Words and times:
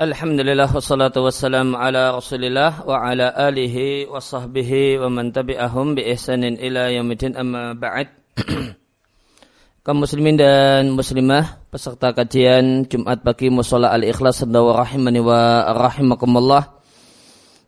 Alhamdulillah 0.00 0.72
wassalatu 0.72 1.28
wassalamu 1.28 1.76
ala 1.76 2.16
rasulillah 2.16 2.88
wa 2.88 3.04
ala 3.04 3.36
alihi 3.36 4.08
wa 4.08 4.16
sahbihi 4.16 4.96
wa 4.96 5.12
man 5.12 5.28
tabi'ahum 5.28 5.92
bi 5.92 6.08
ihsanin 6.08 6.56
ila 6.56 6.88
yaumidin 6.88 7.36
amma 7.36 7.76
ba'd. 7.76 8.08
Kaum 9.84 10.00
muslimin 10.00 10.40
dan 10.40 10.96
muslimah 10.96 11.68
peserta 11.68 12.16
kajian 12.16 12.88
Jumat 12.88 13.20
pagi 13.20 13.52
Musola 13.52 13.92
Al-Ikhlas 13.92 14.40
wa 14.48 14.80
rahimani 14.80 15.20
wa 15.20 15.68
rahimakumullah. 15.68 16.80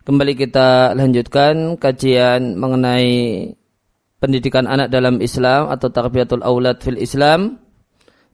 Kembali 0.01 0.33
kita 0.33 0.97
lanjutkan 0.97 1.77
kajian 1.77 2.57
mengenai 2.57 3.45
pendidikan 4.17 4.65
anak 4.65 4.89
dalam 4.89 5.21
Islam 5.21 5.69
atau 5.69 5.85
tarbiyatul 5.93 6.41
aulad 6.41 6.81
fil 6.81 6.97
Islam 6.97 7.61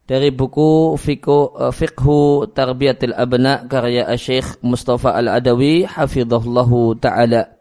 dari 0.10 0.34
buku 0.34 0.98
Fiqhu, 0.98 1.54
uh, 1.54 1.70
Fiqhu 1.70 2.50
Tarbiyatil 2.50 3.14
Abna 3.14 3.70
karya 3.70 4.10
Syekh 4.18 4.58
Mustafa 4.66 5.14
Al-Adawi 5.14 5.86
hafizahullahu 5.86 6.98
taala. 6.98 7.54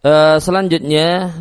Uh, 0.00 0.40
selanjutnya 0.40 1.36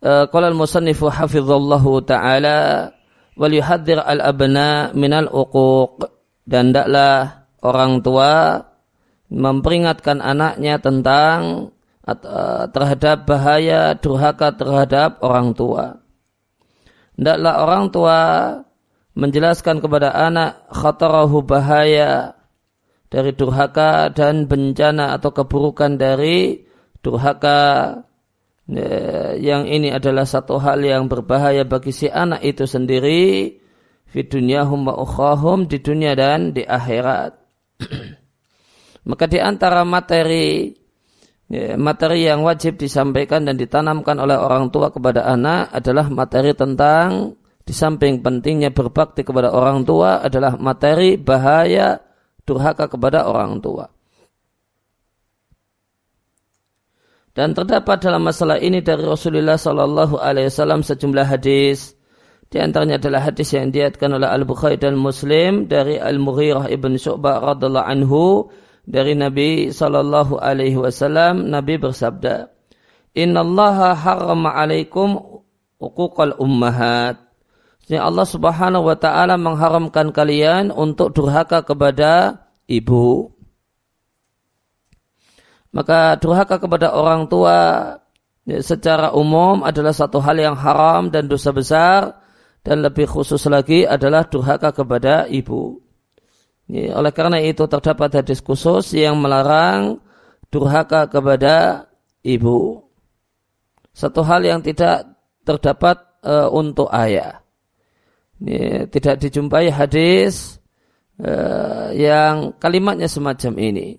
uh, 0.00 0.24
qala 0.32 0.48
al-musannifu 0.48 1.12
hafizallahu 1.12 2.00
taala 2.08 2.88
wal 3.36 3.52
yuhadzir 3.52 4.00
al-abna 4.00 4.96
minal 4.96 5.28
uquq 5.28 6.08
dan 6.48 6.72
hendaklah 6.72 7.44
orang 7.60 8.00
tua 8.00 8.64
memperingatkan 9.28 10.24
anaknya 10.24 10.80
tentang 10.80 11.68
uh, 12.08 12.64
terhadap 12.72 13.28
bahaya 13.28 13.92
durhaka 13.92 14.56
terhadap 14.56 15.20
orang 15.20 15.52
tua. 15.52 16.00
Hendaklah 17.20 17.54
orang 17.60 17.84
tua 17.92 18.20
menjelaskan 19.14 19.78
kepada 19.78 20.10
anak 20.10 20.66
khatarahu 20.74 21.46
bahaya 21.46 22.34
dari 23.08 23.30
durhaka 23.30 24.10
dan 24.10 24.50
bencana 24.50 25.14
atau 25.14 25.30
keburukan 25.30 25.94
dari 25.94 26.66
durhaka. 26.98 28.02
Ya, 28.64 29.36
yang 29.36 29.68
ini 29.68 29.92
adalah 29.92 30.24
satu 30.24 30.56
hal 30.56 30.80
yang 30.80 31.04
berbahaya 31.04 31.68
bagi 31.68 31.92
si 31.92 32.08
anak 32.08 32.40
itu 32.40 32.64
sendiri 32.64 33.52
di 34.08 34.22
dunia 34.24 34.64
wa 34.64 35.04
di 35.68 35.78
dunia 35.84 36.16
dan 36.16 36.56
di 36.56 36.64
akhirat. 36.64 37.32
Maka 39.08 39.24
di 39.28 39.36
antara 39.36 39.84
materi 39.84 40.72
ya, 41.52 41.76
materi 41.76 42.24
yang 42.24 42.40
wajib 42.40 42.80
disampaikan 42.80 43.44
dan 43.44 43.60
ditanamkan 43.60 44.16
oleh 44.16 44.40
orang 44.40 44.72
tua 44.72 44.88
kepada 44.88 45.28
anak 45.28 45.68
adalah 45.68 46.08
materi 46.08 46.56
tentang 46.56 47.36
di 47.64 47.72
samping 47.72 48.20
pentingnya 48.20 48.68
berbakti 48.70 49.24
kepada 49.24 49.48
orang 49.48 49.88
tua 49.88 50.20
adalah 50.20 50.60
materi 50.60 51.16
bahaya 51.16 51.96
durhaka 52.44 52.92
kepada 52.92 53.24
orang 53.24 53.58
tua. 53.64 53.88
Dan 57.34 57.50
terdapat 57.50 57.98
dalam 57.98 58.22
masalah 58.22 58.62
ini 58.62 58.78
dari 58.78 59.02
Rasulullah 59.02 59.58
Sallallahu 59.58 60.22
Alaihi 60.22 60.52
Wasallam 60.52 60.86
sejumlah 60.86 61.26
hadis. 61.26 61.98
Di 62.46 62.62
antaranya 62.62 63.02
adalah 63.02 63.26
hadis 63.26 63.50
yang 63.50 63.74
diatkan 63.74 64.14
oleh 64.14 64.30
Al 64.30 64.46
Bukhari 64.46 64.78
dan 64.78 64.94
Muslim 64.94 65.66
dari 65.66 65.98
Al 65.98 66.22
Mughirah 66.22 66.70
ibn 66.70 66.94
Syu'bah 66.94 67.42
radhiallahu 67.42 67.90
anhu 67.90 68.54
dari 68.86 69.18
Nabi 69.18 69.74
Sallallahu 69.74 70.38
Alaihi 70.38 70.78
Wasallam. 70.78 71.50
Nabi 71.50 71.74
bersabda, 71.74 72.54
Inna 73.18 73.42
Allah 73.42 73.98
harrama 73.98 74.54
alaikum 74.54 75.18
uquqal 75.82 76.38
ummahat. 76.38 77.23
Jadi 77.84 78.00
Allah 78.00 78.24
Subhanahu 78.24 78.88
wa 78.88 78.96
taala 78.96 79.36
mengharamkan 79.36 80.08
kalian 80.08 80.72
untuk 80.72 81.12
durhaka 81.12 81.60
kepada 81.60 82.40
ibu. 82.64 83.28
Maka 85.74 86.16
durhaka 86.16 86.56
kepada 86.56 86.96
orang 86.96 87.28
tua 87.28 87.58
ya, 88.48 88.58
secara 88.64 89.12
umum 89.12 89.60
adalah 89.60 89.92
satu 89.92 90.16
hal 90.24 90.40
yang 90.40 90.56
haram 90.56 91.12
dan 91.12 91.28
dosa 91.28 91.52
besar 91.52 92.24
dan 92.64 92.80
lebih 92.80 93.04
khusus 93.04 93.44
lagi 93.52 93.84
adalah 93.84 94.24
durhaka 94.24 94.72
kepada 94.72 95.28
ibu. 95.28 95.76
Ya, 96.64 96.96
oleh 96.96 97.12
karena 97.12 97.36
itu 97.44 97.68
terdapat 97.68 98.24
hadis 98.24 98.40
khusus 98.40 98.96
yang 98.96 99.20
melarang 99.20 100.00
durhaka 100.48 101.04
kepada 101.12 101.84
ibu. 102.24 102.80
Satu 103.92 104.24
hal 104.24 104.40
yang 104.48 104.64
tidak 104.64 105.04
terdapat 105.44 106.00
uh, 106.24 106.48
untuk 106.48 106.88
ayah 106.88 107.43
ini, 108.44 108.84
tidak 108.92 109.24
dijumpai 109.24 109.72
hadis 109.72 110.60
uh, 111.16 111.88
yang 111.96 112.52
kalimatnya 112.60 113.08
semacam 113.08 113.56
ini. 113.56 113.96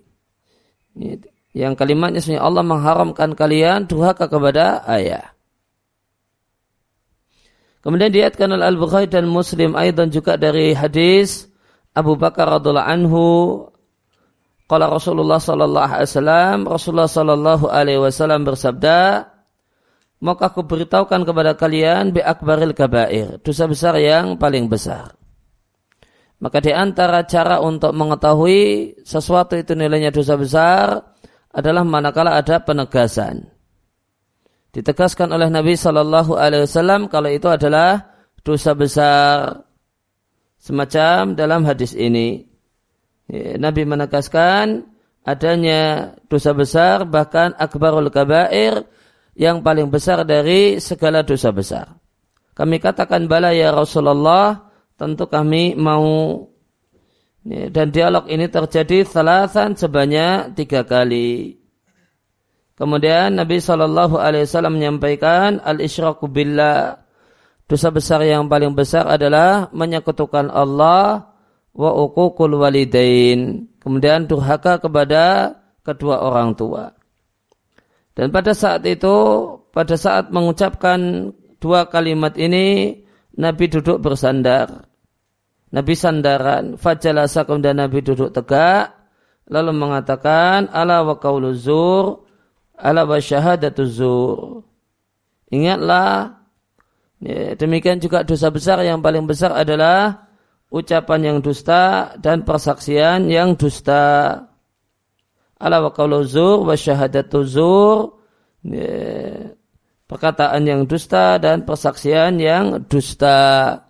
ini 0.94 1.18
yang 1.56 1.72
kalimatnya 1.72 2.20
sebenarnya 2.20 2.44
Allah 2.44 2.64
mengharamkan 2.68 3.32
kalian 3.32 3.88
durhaka 3.88 4.28
kepada 4.28 4.84
ayah. 4.92 5.32
Kemudian 7.80 8.12
diatkan 8.12 8.52
oleh 8.52 8.66
Al-Bukhari 8.68 9.08
dan 9.08 9.24
Muslim 9.24 9.72
dan 9.72 10.12
juga 10.12 10.36
dari 10.36 10.76
hadis 10.76 11.48
Abu 11.96 12.20
Bakar 12.20 12.60
radhiallahu 12.60 12.90
anhu 12.92 13.24
Qala 14.66 14.90
Rasulullah 14.90 15.38
sallallahu 15.38 15.86
alaihi 15.86 16.10
wasallam 16.10 16.56
Rasulullah 16.66 17.08
sallallahu 17.08 17.64
alaihi 17.70 18.02
wasallam 18.02 18.42
bersabda 18.42 19.30
maka 20.22 20.48
aku 20.48 20.64
beritahukan 20.64 21.28
kepada 21.28 21.52
kalian 21.56 22.12
bi 22.12 22.24
akbaril 22.24 22.72
kabair, 22.72 23.36
dosa 23.44 23.68
besar 23.68 24.00
yang 24.00 24.40
paling 24.40 24.66
besar. 24.70 25.12
Maka 26.36 26.60
di 26.60 26.72
antara 26.72 27.24
cara 27.24 27.64
untuk 27.64 27.96
mengetahui 27.96 29.00
sesuatu 29.04 29.56
itu 29.56 29.72
nilainya 29.72 30.12
dosa 30.12 30.36
besar 30.36 31.00
adalah 31.52 31.80
manakala 31.84 32.36
ada 32.36 32.60
penegasan. 32.60 33.48
Ditegaskan 34.76 35.32
oleh 35.32 35.48
Nabi 35.48 35.72
Shallallahu 35.72 36.36
Alaihi 36.36 36.68
Wasallam 36.68 37.08
kalau 37.08 37.32
itu 37.32 37.48
adalah 37.48 38.12
dosa 38.44 38.76
besar 38.76 39.64
semacam 40.60 41.32
dalam 41.32 41.64
hadis 41.64 41.96
ini. 41.96 42.44
Nabi 43.56 43.88
menegaskan 43.88 44.84
adanya 45.24 46.12
dosa 46.28 46.52
besar 46.52 47.08
bahkan 47.08 47.56
akbarul 47.56 48.12
kabair 48.12 48.84
yang 49.36 49.60
paling 49.60 49.92
besar 49.92 50.24
dari 50.24 50.80
segala 50.80 51.20
dosa 51.20 51.52
besar. 51.52 51.86
Kami 52.56 52.80
katakan 52.80 53.28
bala 53.28 53.52
ya 53.52 53.68
Rasulullah, 53.68 54.72
tentu 54.96 55.28
kami 55.28 55.76
mau 55.76 56.40
dan 57.46 57.94
dialog 57.94 58.26
ini 58.26 58.48
terjadi 58.50 59.06
salasan 59.06 59.76
sebanyak 59.76 60.56
tiga 60.58 60.82
kali. 60.82 61.60
Kemudian 62.74 63.38
Nabi 63.38 63.60
Shallallahu 63.60 64.18
Alaihi 64.18 64.48
Wasallam 64.48 64.80
menyampaikan 64.80 65.62
al 65.62 65.78
isyraku 65.78 66.26
billah 66.26 67.06
dosa 67.68 67.92
besar 67.92 68.24
yang 68.24 68.48
paling 68.48 68.72
besar 68.72 69.04
adalah 69.04 69.68
menyekutukan 69.70 70.48
Allah 70.48 71.28
wa 71.76 71.90
uququl 71.92 72.56
walidain. 72.56 73.68
Kemudian 73.84 74.24
durhaka 74.26 74.80
kepada 74.80 75.54
kedua 75.84 76.24
orang 76.24 76.56
tua. 76.56 76.95
Dan 78.16 78.32
pada 78.32 78.56
saat 78.56 78.80
itu, 78.88 79.12
pada 79.76 79.92
saat 80.00 80.32
mengucapkan 80.32 81.30
dua 81.60 81.84
kalimat 81.92 82.32
ini, 82.40 82.96
Nabi 83.36 83.68
duduk 83.68 84.00
bersandar. 84.00 84.88
Nabi 85.68 85.92
sandaran, 85.92 86.80
fajalasa 86.80 87.44
kemudian 87.44 87.76
Nabi 87.76 88.00
duduk 88.00 88.32
tegak, 88.32 88.96
lalu 89.52 89.76
mengatakan, 89.76 90.72
ala 90.72 91.04
wa 91.04 91.20
qawlu 91.20 91.52
zur, 91.52 92.24
ala 92.80 93.04
wa 93.04 93.20
syahadatu 93.20 93.84
zur. 93.84 94.64
Ingatlah, 95.52 96.40
ya, 97.20 97.52
demikian 97.52 98.00
juga 98.00 98.24
dosa 98.24 98.48
besar 98.48 98.80
yang 98.80 99.04
paling 99.04 99.28
besar 99.28 99.52
adalah 99.52 100.24
ucapan 100.72 101.20
yang 101.20 101.38
dusta 101.44 102.16
dan 102.16 102.48
persaksian 102.48 103.28
yang 103.28 103.60
dusta 103.60 104.40
ala 105.56 105.80
wa 105.80 105.90
qawlu 105.92 106.24
zur 106.24 106.64
wa 106.64 106.76
syahadatu 106.76 107.44
ya, 108.66 109.54
perkataan 110.06 110.62
yang 110.66 110.86
dusta 110.86 111.38
dan 111.38 111.66
persaksian 111.66 112.38
yang 112.38 112.82
dusta. 112.86 113.82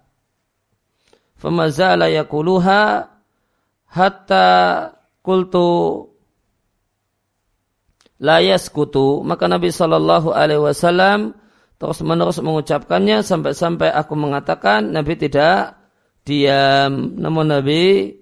Famazala 1.36 2.08
yakuluha 2.08 3.12
hatta 3.92 4.48
kultu 5.20 6.08
layas 8.16 8.72
kutu 8.72 9.20
maka 9.20 9.44
Nabi 9.44 9.68
Wasallam 9.68 11.36
terus 11.76 12.00
menerus 12.00 12.40
mengucapkannya 12.40 13.20
sampai-sampai 13.20 13.92
aku 13.92 14.16
mengatakan 14.16 14.96
Nabi 14.96 15.20
tidak 15.20 15.76
diam. 16.24 17.20
Namun 17.20 17.52
Nabi 17.52 18.16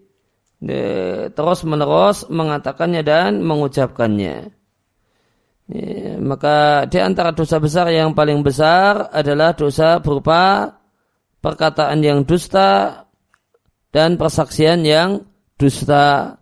terus 1.30 1.60
menerus 1.62 2.26
mengatakannya 2.26 3.02
dan 3.06 3.46
mengucapkannya. 3.46 4.63
Ya, 5.64 6.20
maka 6.20 6.84
di 6.92 7.00
antara 7.00 7.32
dosa 7.32 7.56
besar 7.56 7.88
yang 7.88 8.12
paling 8.12 8.44
besar 8.44 9.08
adalah 9.08 9.56
dosa 9.56 9.96
berupa 9.96 10.76
perkataan 11.40 12.04
yang 12.04 12.20
dusta 12.28 13.04
dan 13.88 14.20
persaksian 14.20 14.84
yang 14.84 15.24
dusta. 15.56 16.36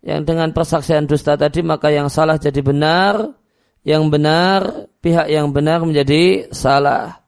yang 0.00 0.24
dengan 0.24 0.48
persaksian 0.56 1.04
dusta 1.04 1.36
tadi 1.36 1.60
maka 1.60 1.92
yang 1.92 2.08
salah 2.08 2.40
jadi 2.40 2.64
benar, 2.64 3.36
yang 3.84 4.08
benar 4.08 4.88
pihak 5.04 5.28
yang 5.28 5.52
benar 5.52 5.84
menjadi 5.84 6.48
salah. 6.56 7.20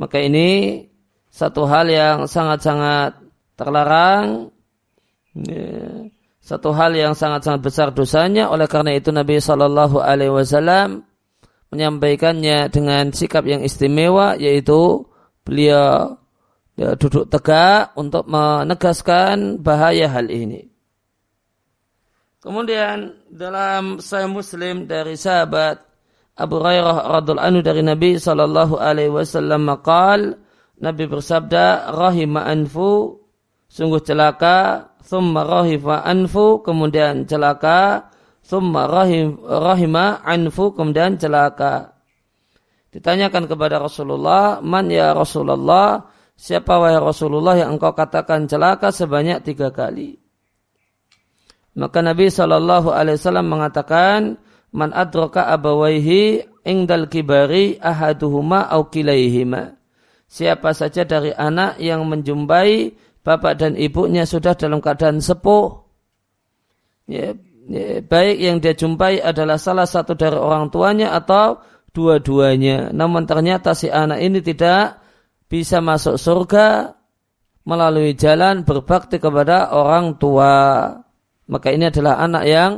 Maka 0.00 0.24
ini 0.24 0.88
satu 1.28 1.68
hal 1.68 1.88
yang 1.92 2.24
sangat-sangat 2.24 3.20
terlarang, 3.56 4.48
ya, 5.36 6.08
satu 6.42 6.74
hal 6.74 6.98
yang 6.98 7.14
sangat-sangat 7.14 7.62
besar 7.62 7.88
dosanya. 7.94 8.50
Oleh 8.50 8.66
karena 8.66 8.98
itu 8.98 9.14
Nabi 9.14 9.38
Shallallahu 9.38 10.02
Alaihi 10.02 10.34
Wasallam 10.34 11.06
menyampaikannya 11.70 12.66
dengan 12.68 13.14
sikap 13.14 13.46
yang 13.46 13.62
istimewa, 13.62 14.34
yaitu 14.36 15.06
beliau 15.46 16.18
ya, 16.74 16.98
duduk 16.98 17.30
tegak 17.30 17.94
untuk 17.94 18.26
menegaskan 18.26 19.62
bahaya 19.62 20.10
hal 20.10 20.28
ini. 20.28 20.66
Kemudian 22.42 23.22
dalam 23.30 24.02
Sahih 24.02 24.26
Muslim 24.26 24.90
dari 24.90 25.14
sahabat 25.14 25.78
Abu 26.34 26.58
Hurairah 26.58 27.22
radhiallahu 27.22 27.46
anhu 27.46 27.60
dari 27.62 27.86
Nabi 27.86 28.18
sallallahu 28.18 28.82
alaihi 28.82 29.14
wasallam 29.14 29.62
maqal 29.62 30.42
Nabi 30.82 31.04
bersabda 31.06 31.94
rahima 31.94 32.42
anfu 32.50 33.22
sungguh 33.70 34.02
celaka 34.02 34.90
thumma 35.02 35.44
rahifa 35.44 36.06
anfu 36.06 36.62
kemudian 36.62 37.26
celaka. 37.26 38.08
Thumma 38.42 38.90
rahim, 38.90 39.38
rahima 39.38 40.18
anfu 40.26 40.74
kemudian 40.74 41.14
celaka. 41.14 41.94
Ditanyakan 42.90 43.46
kepada 43.46 43.78
Rasulullah 43.78 44.58
man 44.58 44.90
ya 44.90 45.14
Rasulullah? 45.14 46.10
Siapa 46.34 46.74
wahai 46.80 46.98
Rasulullah 46.98 47.54
yang 47.54 47.78
engkau 47.78 47.94
katakan 47.94 48.50
celaka 48.50 48.90
sebanyak 48.90 49.46
tiga 49.46 49.70
kali? 49.70 50.18
Maka 51.78 52.02
Nabi 52.04 52.28
Shallallahu 52.28 52.92
Alaihi 52.92 53.16
Wasallam 53.16 53.46
mengatakan, 53.48 54.36
man 54.74 54.90
adroka 54.92 55.48
abawaihi 55.48 56.44
ingdal 56.66 57.08
kibari 57.08 57.80
ahaduhuma 57.80 58.68
au 58.68 58.90
kilaihima. 58.90 59.78
Siapa 60.28 60.72
saja 60.72 61.04
dari 61.04 61.32
anak 61.32 61.76
yang 61.80 62.08
menjumpai 62.08 62.96
bapak 63.22 63.58
dan 63.58 63.72
ibunya 63.78 64.26
sudah 64.26 64.58
dalam 64.58 64.82
keadaan 64.82 65.22
sepuh, 65.22 65.82
ya, 67.06 67.34
ya, 67.70 68.02
baik 68.02 68.36
yang 68.38 68.56
dia 68.58 68.74
jumpai 68.74 69.22
adalah 69.22 69.56
salah 69.58 69.86
satu 69.86 70.18
dari 70.18 70.34
orang 70.34 70.70
tuanya 70.70 71.14
atau 71.14 71.62
dua-duanya. 71.94 72.90
Namun 72.90 73.24
ternyata 73.24 73.72
si 73.78 73.88
anak 73.88 74.18
ini 74.20 74.42
tidak 74.42 74.98
bisa 75.46 75.78
masuk 75.78 76.18
surga 76.18 76.96
melalui 77.62 78.18
jalan 78.18 78.66
berbakti 78.66 79.22
kepada 79.22 79.70
orang 79.70 80.18
tua. 80.18 80.90
Maka 81.46 81.68
ini 81.70 81.90
adalah 81.90 82.18
anak 82.18 82.44
yang 82.48 82.72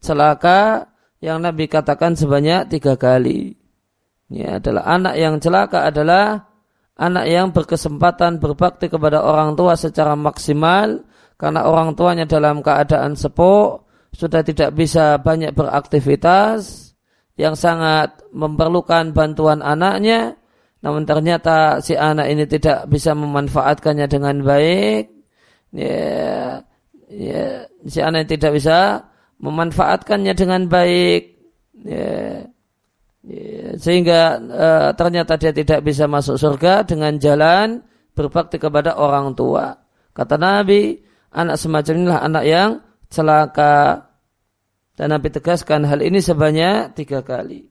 celaka 0.00 0.88
yang 1.20 1.44
Nabi 1.44 1.68
katakan 1.68 2.16
sebanyak 2.16 2.72
tiga 2.72 2.96
kali. 2.96 3.52
Ini 4.30 4.62
adalah 4.62 4.86
anak 4.86 5.14
yang 5.18 5.42
celaka 5.42 5.90
adalah 5.90 6.49
anak 7.00 7.24
yang 7.32 7.48
berkesempatan 7.56 8.36
berbakti 8.36 8.92
kepada 8.92 9.24
orang 9.24 9.56
tua 9.56 9.72
secara 9.80 10.12
maksimal 10.12 11.00
karena 11.40 11.64
orang 11.64 11.96
tuanya 11.96 12.28
dalam 12.28 12.60
keadaan 12.60 13.16
sepuh 13.16 13.80
sudah 14.12 14.44
tidak 14.44 14.76
bisa 14.76 15.16
banyak 15.16 15.56
beraktivitas 15.56 16.92
yang 17.40 17.56
sangat 17.56 18.20
memerlukan 18.36 19.16
bantuan 19.16 19.64
anaknya 19.64 20.36
namun 20.80 21.04
ternyata 21.04 21.84
si 21.84 21.92
anak 21.92 22.32
ini 22.32 22.44
tidak 22.48 22.88
bisa 22.88 23.12
memanfaatkannya 23.12 24.06
dengan 24.08 24.40
baik. 24.40 25.12
Ya, 25.76 26.64
ya, 27.12 27.68
si 27.84 28.00
anak 28.00 28.32
tidak 28.32 28.56
bisa 28.56 29.04
memanfaatkannya 29.44 30.32
dengan 30.32 30.72
baik. 30.72 31.36
Ya, 31.84 32.00
ya, 32.00 32.59
sehingga 33.76 34.40
uh, 34.40 34.90
ternyata 34.96 35.36
dia 35.36 35.52
tidak 35.52 35.84
bisa 35.84 36.08
masuk 36.08 36.40
surga 36.40 36.88
dengan 36.88 37.20
jalan 37.20 37.84
berbakti 38.16 38.56
kepada 38.56 38.96
orang 38.96 39.36
tua. 39.36 39.76
Kata 40.16 40.40
Nabi, 40.40 40.96
anak 41.32 41.56
semacam 41.60 41.94
inilah 42.00 42.20
anak 42.24 42.44
yang 42.48 42.70
celaka. 43.12 44.08
Dan 44.96 45.16
Nabi 45.16 45.28
tegaskan 45.32 45.84
hal 45.88 46.00
ini 46.04 46.20
sebanyak 46.20 46.96
tiga 46.96 47.20
kali. 47.24 47.68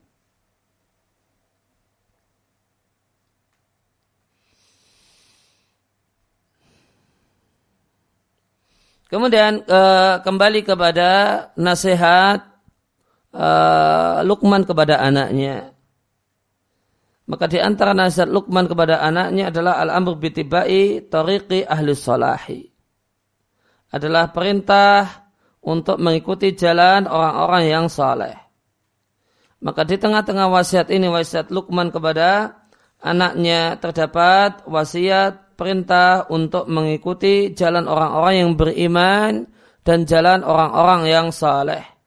Kemudian 9.09 9.65
uh, 9.65 10.21
kembali 10.21 10.61
kepada 10.61 11.09
nasihat 11.57 12.58
uh, 13.33 14.25
Luqman 14.25 14.65
kepada 14.65 15.01
anaknya. 15.01 15.73
Maka 17.29 17.45
di 17.45 17.61
antara 17.61 17.93
nasihat 17.93 18.25
Luqman 18.25 18.65
kepada 18.65 19.05
anaknya 19.05 19.53
adalah 19.53 19.77
al-amr 19.85 20.17
bitibai 20.17 21.05
tariqi 21.05 21.61
ahli 21.61 21.93
salahi. 21.93 22.61
Adalah 23.93 24.33
perintah 24.33 25.29
untuk 25.61 26.01
mengikuti 26.01 26.57
jalan 26.57 27.05
orang-orang 27.05 27.63
yang 27.69 27.85
saleh. 27.85 28.33
Maka 29.59 29.83
di 29.83 29.99
tengah-tengah 29.99 30.47
wasiat 30.49 30.87
ini 30.89 31.11
wasiat 31.11 31.51
Luqman 31.51 31.91
kepada 31.91 32.63
anaknya 33.03 33.75
terdapat 33.77 34.63
wasiat 34.65 35.53
perintah 35.59 36.31
untuk 36.31 36.71
mengikuti 36.71 37.51
jalan 37.51 37.85
orang-orang 37.85 38.33
yang 38.39 38.51
beriman 38.55 39.31
dan 39.83 40.07
jalan 40.07 40.47
orang-orang 40.47 41.01
yang 41.11 41.27
saleh. 41.35 41.98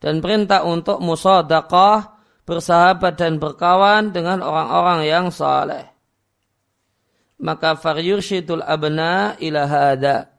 Dan 0.00 0.24
perintah 0.24 0.64
untuk 0.64 0.98
musadaqah, 1.04 2.18
bersahabat 2.48 3.20
dan 3.20 3.36
berkawan 3.36 4.10
dengan 4.10 4.40
orang-orang 4.40 5.00
yang 5.04 5.26
saleh. 5.28 5.86
Maka 7.40 7.76
faryursyidul 7.76 8.64
abna 8.64 9.36
ila 9.38 9.62
hada. 9.68 10.32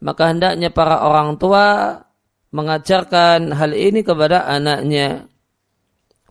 Maka 0.00 0.32
hendaknya 0.32 0.72
para 0.72 1.04
orang 1.04 1.36
tua 1.36 2.00
mengajarkan 2.50 3.52
hal 3.52 3.72
ini 3.76 4.00
kepada 4.00 4.48
anaknya. 4.48 5.28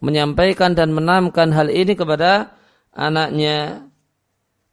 Menyampaikan 0.02 0.74
dan 0.74 0.90
menamkan 0.90 1.54
hal 1.54 1.70
ini 1.70 1.94
kepada 1.94 2.58
anaknya 2.96 3.90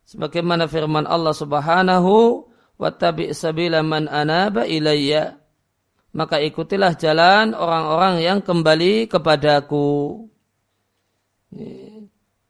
sebagaimana 0.07 0.71
firman 0.71 1.05
Allah 1.05 1.35
Subhanahu 1.35 2.47
wa 2.79 2.91
tabi' 2.95 3.35
sabila 3.35 3.83
man 3.83 4.07
anaba 4.07 4.65
ilayya 4.65 5.37
maka 6.17 6.41
ikutilah 6.41 6.97
jalan 6.97 7.53
orang-orang 7.53 8.25
yang 8.25 8.39
kembali 8.41 9.05
kepadaku. 9.05 10.25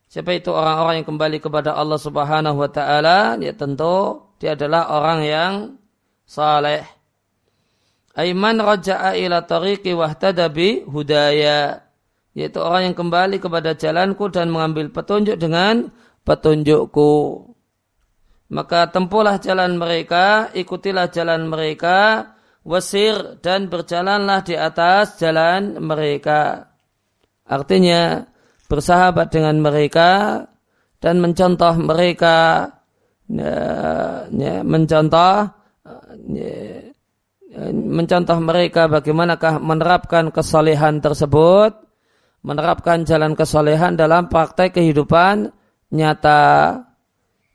Siapa 0.07 0.31
itu 0.39 0.55
orang-orang 0.55 1.03
yang 1.03 1.09
kembali 1.11 1.39
kepada 1.43 1.75
Allah 1.75 1.99
Subhanahu 1.99 2.63
wa 2.63 2.71
taala? 2.71 3.35
Ya 3.43 3.51
tentu 3.59 4.23
dia 4.39 4.55
adalah 4.55 4.87
orang 4.95 5.21
yang 5.27 5.53
saleh. 6.23 6.87
Aiman 8.15 8.63
raja'a 8.63 9.19
ila 9.19 9.43
tariqi 9.43 9.93
wahtada 9.99 10.47
bi 10.47 10.87
hudaya. 10.87 11.83
Yaitu 12.39 12.63
orang 12.63 12.93
yang 12.93 12.97
kembali 12.97 13.43
kepada 13.43 13.75
jalanku 13.75 14.31
dan 14.31 14.55
mengambil 14.55 14.95
petunjuk 14.95 15.43
dengan 15.43 15.91
petunjukku. 16.23 17.13
Maka 18.47 18.95
tempuhlah 18.95 19.43
jalan 19.43 19.75
mereka, 19.75 20.55
ikutilah 20.55 21.11
jalan 21.11 21.51
mereka, 21.51 22.31
wasir 22.67 23.39
dan 23.39 23.71
berjalanlah 23.71 24.43
di 24.43 24.59
atas 24.59 25.23
jalan 25.23 25.79
mereka. 25.79 26.67
Artinya 27.47 28.27
bersahabat 28.67 29.31
dengan 29.31 29.63
mereka 29.63 30.43
dan 30.99 31.23
mencontoh 31.23 31.79
mereka, 31.79 32.67
ya, 33.31 33.55
ya, 34.27 34.55
mencontoh, 34.67 35.47
ya, 36.35 36.55
mencontoh 37.71 38.39
mereka 38.43 38.91
bagaimanakah 38.91 39.63
menerapkan 39.63 40.35
kesalehan 40.35 40.99
tersebut, 40.99 41.79
menerapkan 42.43 43.07
jalan 43.07 43.39
kesalehan 43.39 43.95
dalam 43.95 44.27
praktek 44.27 44.75
kehidupan 44.75 45.55
nyata 45.95 46.83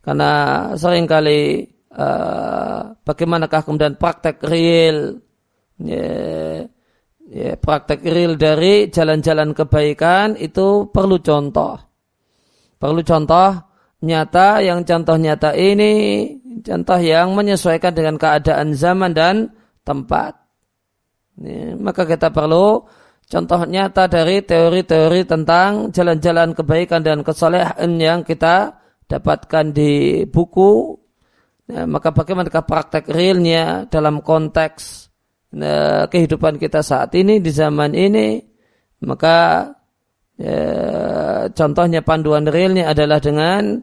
karena 0.01 0.31
sering 0.79 1.05
kali 1.05 1.67
uh, 1.95 2.95
bagaimanakah 3.03 3.61
kemudian 3.63 3.99
praktek 3.99 4.39
real 4.47 5.19
ya, 5.79 6.07
ya, 7.27 7.51
praktek 7.59 8.03
real 8.03 8.35
dari 8.39 8.87
jalan-jalan 8.87 9.51
kebaikan 9.51 10.39
itu 10.39 10.91
perlu 10.91 11.19
contoh. 11.19 11.77
Perlu 12.81 13.01
contoh 13.05 13.49
nyata 14.01 14.65
yang 14.65 14.81
contoh 14.81 15.15
nyata 15.19 15.53
ini 15.53 15.93
contoh 16.65 16.99
yang 16.99 17.37
menyesuaikan 17.37 17.93
dengan 17.93 18.15
keadaan 18.17 18.73
zaman 18.73 19.13
dan 19.13 19.53
tempat. 19.85 20.37
Ya, 21.41 21.73
maka 21.77 22.03
kita 22.05 22.29
perlu 22.33 22.85
contoh 23.31 23.61
nyata 23.63 24.11
dari 24.11 24.43
teori-teori 24.43 25.21
tentang 25.23 25.89
jalan-jalan 25.95 26.51
kebaikan 26.51 27.01
dan 27.01 27.23
kesolehan 27.23 27.97
yang 27.97 28.21
kita 28.27 28.81
dapatkan 29.07 29.75
di 29.75 30.23
buku, 30.27 31.00
ya, 31.71 31.87
maka 31.87 32.11
bagaimana 32.11 32.51
praktek 32.51 33.07
realnya 33.07 33.87
dalam 33.87 34.19
konteks 34.19 35.07
nah, 35.55 36.11
kehidupan 36.11 36.59
kita 36.59 36.83
saat 36.83 37.15
ini 37.15 37.39
di 37.39 37.51
zaman 37.55 37.95
ini 37.95 38.43
maka 39.07 39.71
ya, 40.35 40.59
contohnya 41.55 42.03
panduan 42.03 42.45
realnya 42.45 42.91
adalah 42.91 43.23
dengan 43.23 43.79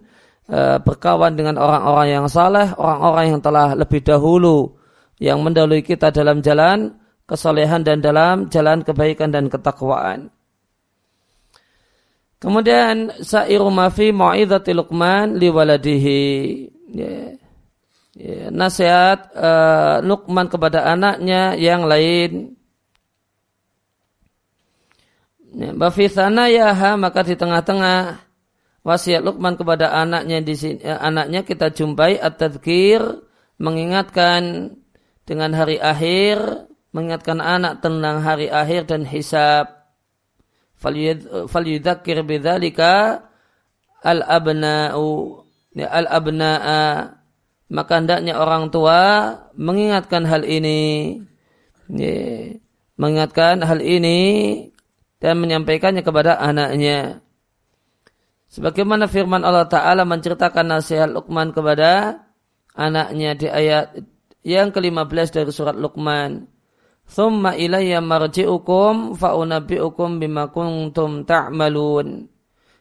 uh, 0.53 0.79
berkawan 0.79 1.35
dengan 1.35 1.59
orang-orang 1.59 2.09
yang 2.09 2.27
saleh, 2.31 2.71
orang-orang 2.77 3.25
yang 3.37 3.41
telah 3.43 3.75
lebih 3.75 4.01
dahulu 4.05 4.79
yang 5.19 5.43
mendahului 5.43 5.83
kita 5.83 6.15
dalam 6.15 6.39
jalan 6.39 6.95
kesolehan 7.29 7.85
dan 7.85 8.01
dalam 8.01 8.49
jalan 8.49 8.87
kebaikan 8.87 9.35
dan 9.35 9.51
ketakwaan. 9.51 10.33
Kemudian 12.39 13.19
sa'iru 13.19 13.67
mafi 13.69 14.15
mu'idhati 14.15 14.71
Luqman 14.71 15.37
liwaladihi. 15.43 16.23
Ya. 16.95 17.35
Ya, 18.19 18.51
nasihat 18.51 19.31
uh, 19.31 20.03
Luqman 20.03 20.51
kepada 20.51 20.91
anaknya 20.91 21.55
yang 21.55 21.87
lain. 21.87 22.59
Ya, 25.55 25.71
yaha 26.51 26.99
maka 26.99 27.23
di 27.23 27.39
tengah-tengah 27.39 28.19
wasiat 28.83 29.23
Luqman 29.23 29.55
kepada 29.55 29.95
anaknya 29.95 30.43
di 30.43 30.55
sini, 30.59 30.83
ya, 30.83 30.99
anaknya 30.99 31.47
kita 31.47 31.71
jumpai 31.71 32.19
at-tadhkir 32.19 33.23
mengingatkan 33.63 34.75
dengan 35.23 35.55
hari 35.55 35.79
akhir, 35.79 36.67
mengingatkan 36.91 37.39
anak 37.39 37.79
tentang 37.87 38.19
hari 38.27 38.51
akhir 38.51 38.91
dan 38.91 39.07
hisab 39.07 39.79
falyudzakir 40.79 42.23
bidzalika 42.27 43.27
al 44.03 44.27
abna'u 44.27 45.43
ya, 45.75 45.87
al 45.91 46.07
abna'a 46.07 47.18
maka 47.69 48.01
hendaknya 48.01 48.41
orang 48.41 48.73
tua 48.73 49.33
mengingatkan 49.53 50.25
hal 50.25 50.45
ini. 50.45 51.21
Ya, 51.89 52.57
mengingatkan 53.01 53.65
hal 53.65 53.81
ini 53.81 54.21
dan 55.21 55.41
menyampaikannya 55.41 56.05
kepada 56.05 56.37
anaknya. 56.37 57.23
Sebagaimana 58.49 59.09
firman 59.09 59.45
Allah 59.45 59.69
taala 59.69 60.09
menceritakan 60.09 60.67
nasihat 60.81 61.09
Luqman 61.13 61.53
kepada 61.53 62.25
anaknya 62.73 63.37
di 63.37 63.47
ayat 63.49 64.01
yang 64.41 64.73
ke-15 64.73 65.29
dari 65.33 65.53
surat 65.53 65.77
Luqman. 65.77 66.49
Thumma 67.09 67.57
ilayya 67.57 68.05
marji'ukum 68.05 69.17
fa'unabbi'ukum 69.17 70.21
bima 70.21 70.53
kuntum 70.53 71.25
ta'malun. 71.25 72.29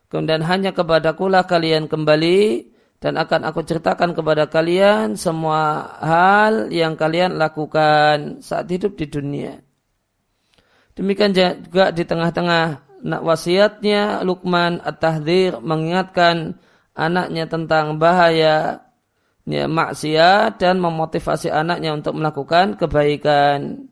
Kemudian 0.08 0.44
hanya 0.48 0.72
kepadakulah 0.72 1.44
kalian 1.48 1.92
kembali 1.92 2.72
dan 2.98 3.14
akan 3.22 3.46
aku 3.46 3.62
ceritakan 3.62 4.18
kepada 4.18 4.50
kalian 4.50 5.14
semua 5.14 5.86
hal 6.02 6.74
yang 6.74 6.98
kalian 6.98 7.38
lakukan 7.38 8.42
saat 8.42 8.66
hidup 8.74 8.98
di 8.98 9.06
dunia. 9.06 9.54
Demikian 10.98 11.30
juga 11.30 11.94
di 11.94 12.02
tengah-tengah 12.02 12.88
wasiatnya 13.06 14.26
Luqman 14.26 14.82
at-tahdzir 14.82 15.62
mengingatkan 15.62 16.58
anaknya 16.98 17.46
tentang 17.46 18.02
bahaya 18.02 18.82
ya, 19.46 19.66
maksiat 19.70 20.58
dan 20.58 20.82
memotivasi 20.82 21.54
anaknya 21.54 21.94
untuk 21.94 22.18
melakukan 22.18 22.82
kebaikan. 22.82 23.86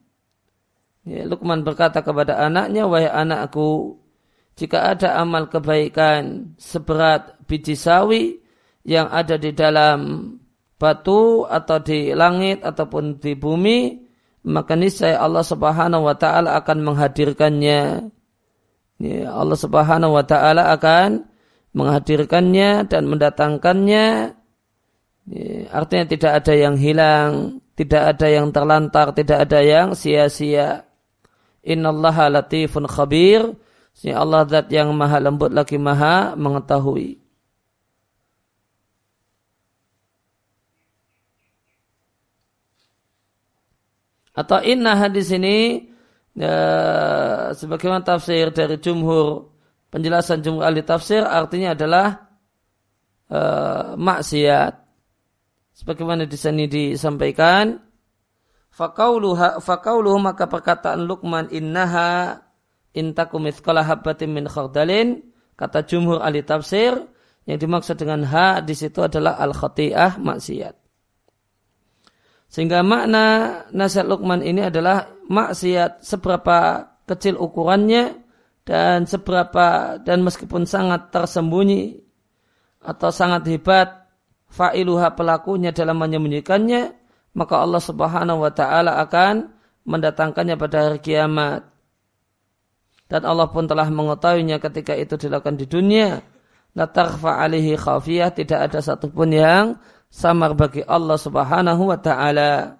Ya, 1.05 1.29
Luqman 1.29 1.61
berkata 1.61 2.01
kepada 2.01 2.41
anaknya, 2.41 2.89
wahai 2.89 3.05
anakku, 3.05 4.01
jika 4.57 4.97
ada 4.97 5.21
amal 5.21 5.45
kebaikan 5.45 6.57
seberat 6.57 7.37
biji 7.45 7.77
sawi 7.77 8.41
yang 8.85 9.09
ada 9.09 9.35
di 9.41 9.51
dalam 9.51 10.29
batu 10.77 11.43
atau 11.49 11.81
di 11.81 12.13
langit 12.13 12.61
ataupun 12.61 13.17
di 13.17 13.33
bumi, 13.33 14.05
maka 14.45 14.77
niscaya 14.77 15.17
Allah 15.17 15.41
Subhanahu 15.41 16.05
wa 16.05 16.13
taala 16.13 16.53
akan 16.61 16.85
menghadirkannya. 16.85 17.81
Ya, 19.01 19.27
Allah 19.33 19.57
Subhanahu 19.57 20.13
wa 20.13 20.23
taala 20.23 20.69
akan 20.77 21.25
menghadirkannya 21.73 22.85
dan 22.85 23.09
mendatangkannya. 23.09 24.05
Ya, 25.25 25.49
artinya 25.73 26.05
tidak 26.05 26.31
ada 26.45 26.53
yang 26.53 26.77
hilang, 26.77 27.59
tidak 27.73 28.15
ada 28.15 28.27
yang 28.29 28.53
terlantar, 28.53 29.17
tidak 29.17 29.49
ada 29.49 29.59
yang 29.65 29.97
sia-sia. 29.97 30.85
Innallaha 31.65 32.29
latifun 32.29 32.85
khabir. 32.85 33.57
Si 33.95 34.11
Allah 34.11 34.45
zat 34.45 34.69
yang 34.69 34.93
maha 34.93 35.17
lembut 35.23 35.49
lagi 35.49 35.81
maha 35.81 36.37
mengetahui. 36.37 37.24
Atau 44.35 44.59
inna 44.59 44.99
hadis 44.99 45.31
ini 45.31 45.87
ya, 46.35 46.55
sebagaimana 47.55 48.03
tafsir 48.03 48.51
dari 48.51 48.75
jumhur 48.83 49.55
penjelasan 49.87 50.43
jumhur 50.43 50.67
ahli 50.67 50.83
tafsir 50.83 51.23
artinya 51.23 51.71
adalah 51.71 52.07
uh, 53.31 53.95
maksiat. 53.95 54.83
Sebagaimana 55.75 56.23
di 56.27 56.37
sini 56.39 56.67
disampaikan 56.71 57.85
Fakauluha 58.75 59.63
fakauluhu 59.63 60.19
maka 60.19 60.51
perkataan 60.51 61.07
Luqman 61.07 61.47
innaha 61.47 62.43
intaku 62.91 63.39
mithqala 63.39 63.87
habbatin 63.87 64.35
min 64.35 64.51
khardalin 64.51 65.23
kata 65.55 65.87
jumhur 65.87 66.19
ahli 66.19 66.43
tafsir 66.43 66.91
yang 67.47 67.55
dimaksud 67.55 67.95
dengan 67.95 68.27
ha 68.27 68.59
di 68.59 68.75
situ 68.75 68.99
adalah 68.99 69.39
al 69.39 69.55
khati'ah 69.55 70.19
maksiat. 70.19 70.84
Sehingga 72.55 72.87
makna 72.87 73.59
nasihat 73.75 74.07
Luqman 74.07 74.39
ini 74.39 74.71
adalah 74.71 75.11
maksiat 75.27 76.07
seberapa 76.07 76.87
kecil 77.03 77.35
ukurannya 77.35 78.15
dan 78.63 79.03
seberapa 79.03 79.99
dan 79.99 80.23
meskipun 80.23 80.63
sangat 80.63 81.11
tersembunyi 81.11 81.99
atau 82.79 83.11
sangat 83.11 83.43
hebat 83.51 84.07
fa'iluha 84.47 85.11
pelakunya 85.19 85.75
dalam 85.75 85.99
menyembunyikannya 85.99 86.95
maka 87.35 87.59
Allah 87.59 87.83
Subhanahu 87.83 88.39
wa 88.47 88.51
taala 88.55 89.03
akan 89.03 89.51
mendatangkannya 89.83 90.55
pada 90.55 90.77
hari 90.89 90.99
kiamat. 91.03 91.67
Dan 93.05 93.21
Allah 93.21 93.51
pun 93.51 93.69
telah 93.69 93.85
mengetahuinya 93.85 94.57
ketika 94.57 94.97
itu 94.97 95.19
dilakukan 95.19 95.59
di 95.59 95.69
dunia. 95.69 96.23
La 96.75 96.89
alihi 96.89 97.77
khafiyah, 97.77 98.33
tidak 98.33 98.71
ada 98.71 98.79
satupun 98.81 99.31
yang 99.31 99.77
samar 100.15 100.55
bagi 100.55 100.79
Allah 100.87 101.19
Subhanahu 101.19 101.91
wa 101.91 101.99
taala. 101.99 102.79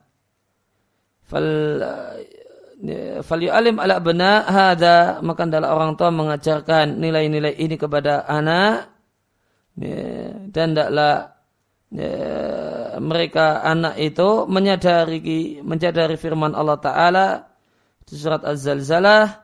Fal 1.28 1.52
fal 3.28 3.42
yu'alim 3.44 3.76
ala 3.84 4.00
bena 4.00 4.48
hada. 4.48 5.20
Maka 5.20 5.44
adalah 5.44 5.76
orang 5.76 6.00
tua 6.00 6.16
mengajarkan 6.16 6.96
nilai-nilai 6.96 7.60
ini 7.60 7.76
kepada 7.76 8.24
anak. 8.24 8.96
Dan 9.76 10.72
tidaklah 10.72 11.36
ya, 11.92 12.16
mereka 13.04 13.60
anak 13.68 14.00
itu 14.00 14.48
menyadari 14.48 15.60
menyadari 15.60 16.16
firman 16.16 16.56
Allah 16.56 16.80
Taala 16.80 17.28
di 18.08 18.16
surat 18.16 18.48
Az-Zalzalah. 18.48 19.44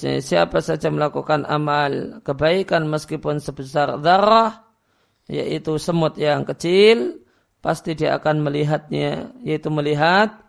Siapa 0.00 0.64
saja 0.64 0.88
melakukan 0.88 1.44
amal 1.44 2.24
kebaikan 2.24 2.88
meskipun 2.88 3.42
sebesar 3.42 4.00
darah 4.00 4.71
yaitu 5.30 5.78
semut 5.78 6.18
yang 6.18 6.42
kecil 6.42 7.22
pasti 7.62 7.94
dia 7.94 8.18
akan 8.18 8.42
melihatnya 8.42 9.34
yaitu 9.46 9.70
melihat 9.70 10.42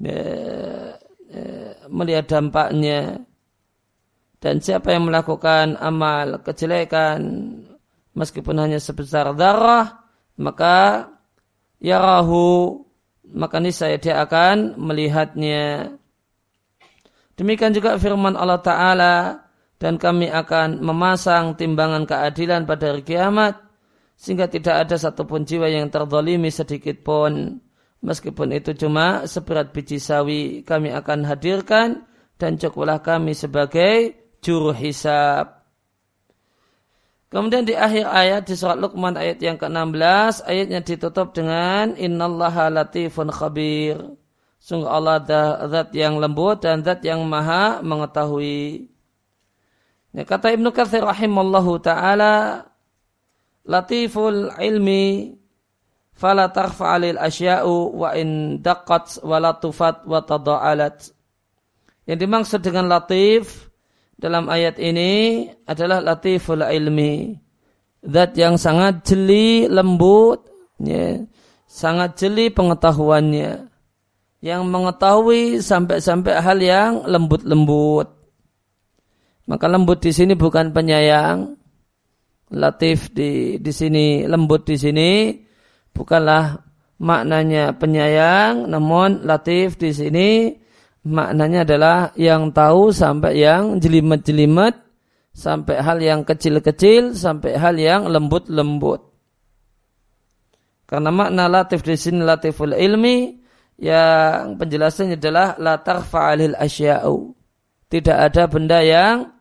ya, 0.00 0.22
ya, 1.32 1.48
melihat 1.88 2.28
dampaknya 2.28 3.24
dan 4.38 4.60
siapa 4.60 4.94
yang 4.94 5.08
melakukan 5.08 5.80
amal 5.80 6.44
kejelekan 6.44 7.20
meskipun 8.12 8.56
hanya 8.60 8.78
sebesar 8.78 9.32
darah 9.32 10.04
maka 10.38 11.08
yarahu 11.82 12.84
maka 13.28 13.60
niscaya 13.60 14.00
dia 14.00 14.24
akan 14.24 14.78
melihatnya. 14.80 15.94
Demikian 17.36 17.76
juga 17.76 18.00
firman 18.00 18.34
Allah 18.34 18.60
Ta'ala 18.64 19.14
dan 19.78 19.94
kami 20.00 20.26
akan 20.26 20.82
memasang 20.82 21.54
timbangan 21.54 22.02
keadilan 22.08 22.66
pada 22.66 22.90
hari 22.90 23.06
kiamat 23.06 23.67
sehingga 24.18 24.50
tidak 24.50 24.84
ada 24.84 24.98
satupun 24.98 25.46
jiwa 25.46 25.70
yang 25.70 25.86
terdolimi 25.94 26.50
sedikit 26.50 27.06
pun 27.06 27.62
meskipun 28.02 28.50
itu 28.50 28.74
cuma 28.74 29.30
seberat 29.30 29.70
biji 29.70 30.02
sawi 30.02 30.66
kami 30.66 30.90
akan 30.90 31.22
hadirkan 31.22 32.02
dan 32.34 32.58
cukuplah 32.58 32.98
kami 32.98 33.38
sebagai 33.38 34.14
juru 34.42 34.74
hisab. 34.74 35.58
Kemudian 37.28 37.68
di 37.68 37.76
akhir 37.76 38.08
ayat 38.08 38.42
di 38.48 38.56
surat 38.56 38.80
Luqman 38.80 39.12
ayat 39.12 39.36
yang 39.44 39.60
ke-16 39.60 40.48
ayatnya 40.48 40.80
ditutup 40.80 41.36
dengan 41.36 41.92
innallaha 41.92 42.72
latifun 42.72 43.28
khabir. 43.28 44.16
Sungguh 44.58 44.88
Allah 44.88 45.22
zat 45.68 45.92
yang 45.92 46.16
lembut 46.18 46.64
dan 46.64 46.80
zat 46.80 47.04
yang 47.04 47.22
maha 47.28 47.84
mengetahui. 47.84 48.88
Ya, 50.16 50.24
kata 50.24 50.56
Ibnu 50.56 50.72
Katsir 50.72 51.04
rahimallahu 51.04 51.78
taala 51.84 52.64
latiful 53.68 54.48
ilmi 54.56 55.36
fala 56.16 56.50
tarfa'alil 56.50 57.20
asya'u 57.20 57.94
wa 57.94 58.16
in 58.16 58.58
daqqat 58.64 59.22
wa 59.22 59.36
latufat 59.38 60.08
wa 60.08 60.24
tada'alat. 60.24 61.12
Yang 62.08 62.18
dimaksud 62.24 62.60
dengan 62.64 62.88
latif 62.88 63.68
dalam 64.16 64.48
ayat 64.48 64.80
ini 64.80 65.44
adalah 65.68 66.00
latiful 66.00 66.64
ilmi. 66.64 67.36
Zat 67.98 68.32
yang 68.38 68.56
sangat 68.56 69.04
jeli, 69.04 69.68
lembut, 69.68 70.48
ya, 70.80 71.20
sangat 71.68 72.16
jeli 72.16 72.48
pengetahuannya. 72.48 73.68
Yang 74.38 74.62
mengetahui 74.70 75.58
sampai-sampai 75.60 76.38
hal 76.38 76.58
yang 76.62 76.92
lembut-lembut. 77.04 78.06
Maka 79.50 79.66
lembut 79.66 79.98
di 79.98 80.14
sini 80.14 80.38
bukan 80.38 80.70
penyayang. 80.70 81.57
Latif 82.48 83.12
di 83.12 83.60
di 83.60 83.72
sini 83.72 84.24
lembut 84.24 84.64
di 84.64 84.80
sini 84.80 85.36
bukanlah 85.92 86.56
maknanya 86.96 87.76
penyayang, 87.76 88.64
namun 88.66 89.22
latif 89.28 89.76
di 89.76 89.92
sini 89.92 90.28
maknanya 91.04 91.68
adalah 91.68 91.96
yang 92.16 92.48
tahu 92.50 92.88
sampai 92.88 93.44
yang 93.44 93.76
jelimet-jelimet, 93.76 94.74
sampai 95.36 95.76
hal 95.84 96.00
yang 96.00 96.24
kecil-kecil, 96.24 97.12
sampai 97.12 97.60
hal 97.60 97.76
yang 97.76 98.08
lembut-lembut. 98.08 99.04
Karena 100.88 101.12
makna 101.12 101.52
latif 101.52 101.84
di 101.84 102.00
sini 102.00 102.24
latiful 102.24 102.72
ilmi, 102.72 103.36
yang 103.78 104.58
penjelasannya 104.58 105.20
adalah 105.20 105.54
la 105.60 105.78
tarfa'alil 105.78 106.58
asya'u. 106.58 107.36
Tidak 107.88 108.16
ada 108.16 108.50
benda 108.50 108.82
yang 108.82 109.37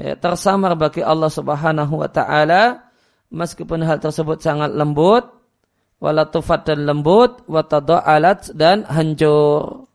ya, 0.00 0.16
tersamar 0.16 0.72
bagi 0.80 1.04
Allah 1.04 1.28
Subhanahu 1.28 2.00
wa 2.00 2.08
taala 2.08 2.88
meskipun 3.28 3.84
hal 3.84 4.00
tersebut 4.00 4.40
sangat 4.40 4.72
lembut 4.72 5.40
walatufat 6.00 6.64
dan 6.64 6.88
lembut, 6.88 7.44
alat 7.46 8.48
dan 8.56 8.88
hancur. 8.88 9.86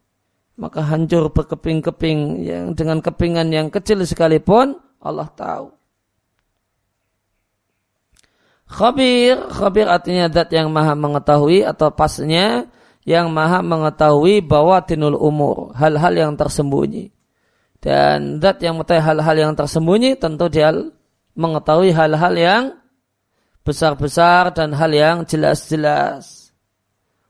Maka 0.55 0.79
hancur 0.87 1.35
berkeping-keping 1.35 2.47
yang 2.47 2.65
dengan 2.71 3.03
kepingan 3.03 3.51
yang 3.51 3.67
kecil 3.67 3.99
sekalipun 4.07 4.79
Allah 5.03 5.27
tahu. 5.35 5.67
Khabir, 8.65 9.51
khabir 9.51 9.85
artinya 9.91 10.31
zat 10.31 10.49
yang 10.55 10.71
maha 10.71 10.95
mengetahui 10.95 11.67
atau 11.67 11.91
pasnya 11.91 12.71
yang 13.05 13.29
maha 13.29 13.61
mengetahui 13.61 14.41
bahwa 14.41 14.81
tinul 14.81 15.19
umur, 15.19 15.75
hal-hal 15.77 16.13
yang 16.15 16.31
tersembunyi. 16.33 17.13
Dan 17.85 18.41
zat 18.41 18.65
yang 18.65 18.81
mengetahui 18.81 18.97
hal-hal 18.97 19.37
yang 19.37 19.53
tersembunyi 19.53 20.17
tentu 20.17 20.49
dia 20.49 20.73
mengetahui 21.37 21.93
hal-hal 21.93 22.33
yang 22.33 22.63
besar-besar 23.61 24.49
dan 24.57 24.73
hal 24.73 24.89
yang 24.89 25.21
jelas-jelas. 25.21 26.49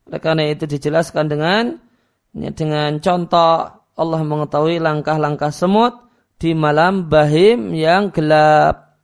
Oleh 0.07 0.21
karena 0.24 0.47
itu 0.47 0.63
dijelaskan 0.63 1.27
dengan 1.27 1.63
dengan 2.55 3.03
contoh 3.03 3.67
Allah 4.00 4.21
mengetahui 4.24 4.79
langkah-langkah 4.79 5.51
semut 5.51 5.91
di 6.39 6.55
malam 6.55 7.12
bahim 7.12 7.75
yang 7.75 8.15
gelap. 8.15 8.95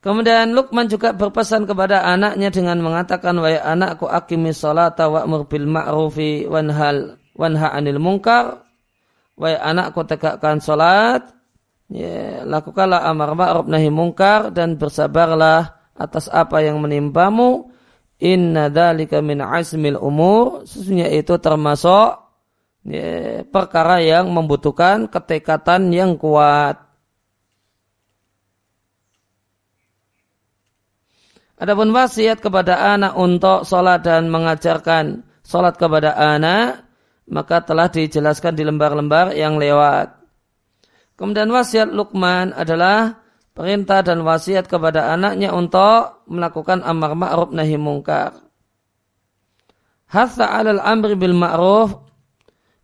Kemudian 0.00 0.56
Luqman 0.56 0.88
juga 0.88 1.12
berpesan 1.12 1.68
kepada 1.68 2.02
anaknya 2.08 2.48
dengan 2.48 2.80
mengatakan 2.80 3.36
wahai 3.36 3.60
anakku 3.60 4.08
akimi 4.08 4.50
salata 4.50 5.06
wa'mur 5.12 5.44
bil 5.46 5.68
ma'rufi 5.68 6.48
wanhal 6.48 7.19
wanha 7.36 7.70
anil 7.74 8.02
munkar 8.02 8.64
wahai 9.38 9.56
anakku 9.56 10.04
tegakkan 10.04 10.60
salat 10.60 11.30
ya, 11.90 12.46
lakukanlah 12.46 13.04
amar 13.10 13.34
ma'ruf 13.34 13.66
nahi 13.66 13.90
mungkar 13.90 14.54
dan 14.54 14.78
bersabarlah 14.78 15.80
atas 15.98 16.30
apa 16.32 16.64
yang 16.64 16.80
menimpamu 16.80 17.68
inna 18.20 18.68
dzalika 18.68 19.24
min 19.24 19.40
azmil 19.40 19.98
umur. 19.98 20.64
Sesungguhnya 20.68 21.08
itu 21.10 21.34
termasuk 21.40 22.20
ya, 22.86 23.42
perkara 23.48 24.00
yang 24.04 24.30
membutuhkan 24.30 25.08
ketekatan 25.08 25.90
yang 25.90 26.14
kuat. 26.20 26.78
Adapun 31.60 31.92
wasiat 31.92 32.40
kepada 32.40 32.96
anak 32.96 33.12
untuk 33.20 33.68
sholat 33.68 34.00
dan 34.00 34.32
mengajarkan 34.32 35.28
sholat 35.44 35.76
kepada 35.76 36.16
anak, 36.16 36.88
maka 37.30 37.62
telah 37.62 37.86
dijelaskan 37.86 38.58
di 38.58 38.66
lembar-lembar 38.66 39.32
yang 39.38 39.56
lewat. 39.56 40.18
Kemudian 41.14 41.46
wasiat 41.48 41.94
Luqman 41.94 42.50
adalah 42.50 43.22
perintah 43.54 44.02
dan 44.02 44.26
wasiat 44.26 44.66
kepada 44.66 45.14
anaknya 45.14 45.54
untuk 45.54 46.26
melakukan 46.26 46.82
amar 46.82 47.14
ma'ruf 47.14 47.54
nahi 47.54 47.78
mungkar. 47.78 48.34
Hatha 50.10 50.50
alal 50.50 50.82
amri 50.82 51.14
bil 51.14 51.38
ma'ruf 51.38 51.94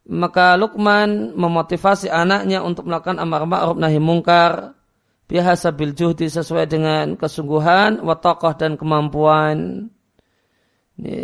maka 0.06 0.54
Luqman 0.54 1.34
memotivasi 1.34 2.06
anaknya 2.06 2.62
untuk 2.62 2.86
melakukan 2.86 3.18
amar 3.18 3.42
ma'ruf 3.50 3.74
nahi 3.74 3.98
mungkar 3.98 4.78
biasa 5.26 5.74
bil 5.74 5.90
juhdi 5.90 6.30
sesuai 6.30 6.70
dengan 6.70 7.18
kesungguhan, 7.18 7.98
watakoh 7.98 8.54
dan 8.54 8.78
kemampuan. 8.78 9.90
Ini, 10.96 11.18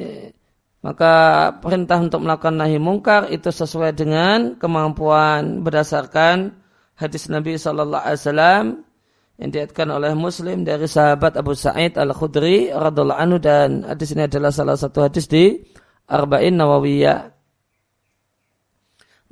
maka 0.82 1.14
perintah 1.62 2.02
untuk 2.02 2.26
melakukan 2.26 2.58
nahi 2.58 2.82
mungkar 2.82 3.30
itu 3.30 3.54
sesuai 3.54 3.94
dengan 3.94 4.58
kemampuan 4.58 5.62
berdasarkan 5.62 6.58
hadis 6.98 7.30
Nabi 7.30 7.54
Shallallahu 7.54 8.02
Alaihi 8.02 8.18
Wasallam 8.18 8.64
yang 9.38 9.50
diatkan 9.54 9.88
oleh 9.94 10.12
Muslim 10.18 10.66
dari 10.66 10.90
sahabat 10.90 11.38
Abu 11.38 11.54
Sa'id 11.54 11.94
Al 11.94 12.10
Khudri 12.10 12.74
radhiallahu 12.74 13.20
anhu 13.22 13.38
dan 13.38 13.86
hadis 13.86 14.10
ini 14.10 14.26
adalah 14.26 14.50
salah 14.50 14.74
satu 14.74 15.06
hadis 15.06 15.30
di 15.30 15.62
Arba'in 16.10 16.58
Nawawiyah. 16.58 17.30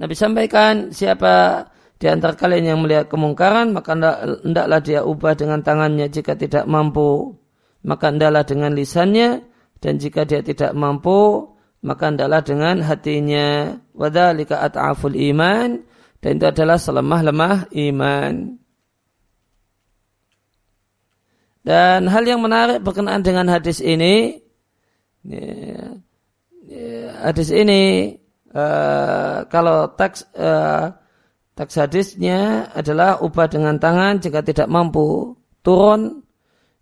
Nabi 0.01 0.15
sampaikan 0.17 0.95
siapa 0.95 1.67
di 2.01 2.09
antara 2.09 2.33
kalian 2.33 2.73
yang 2.73 2.81
melihat 2.81 3.13
kemungkaran 3.13 3.77
maka 3.77 3.93
hendaklah 4.41 4.81
dia 4.81 5.05
ubah 5.05 5.37
dengan 5.37 5.61
tangannya 5.61 6.09
jika 6.09 6.33
tidak 6.39 6.65
mampu 6.65 7.37
maka 7.85 8.09
hendaklah 8.09 8.41
dengan 8.49 8.73
lisannya 8.73 9.50
dan 9.81 9.97
jika 9.97 10.29
dia 10.29 10.45
tidak 10.45 10.77
mampu 10.77 11.51
maka 11.81 12.13
hendaklah 12.13 12.45
dengan 12.45 12.85
hatinya 12.85 13.81
wadzalika 13.97 14.61
at'aful 14.61 15.17
iman 15.17 15.81
dan 16.21 16.31
itu 16.37 16.47
adalah 16.47 16.77
selemah-lemah 16.77 17.73
iman. 17.73 18.61
Dan 21.61 22.09
hal 22.09 22.25
yang 22.25 22.41
menarik 22.41 22.81
berkenaan 22.81 23.21
dengan 23.21 23.49
hadis 23.49 23.85
ini, 23.85 24.41
ya, 25.25 25.97
ya, 26.65 27.01
hadis 27.29 27.53
ini 27.53 28.17
uh, 28.53 29.45
kalau 29.49 29.93
teks 29.93 30.25
uh, 30.37 30.93
teks 31.57 31.77
hadisnya 31.77 32.73
adalah 32.73 33.21
ubah 33.21 33.49
dengan 33.53 33.77
tangan 33.77 34.25
jika 34.25 34.41
tidak 34.41 34.73
mampu 34.73 35.37
turun 35.61 36.25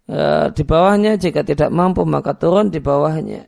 uh, 0.09 0.51
di 0.51 0.63
bawahnya 0.65 1.21
jika 1.21 1.45
tidak 1.45 1.71
mampu 1.71 2.03
maka 2.09 2.35
turun 2.35 2.73
di 2.73 2.81
bawahnya. 2.81 3.47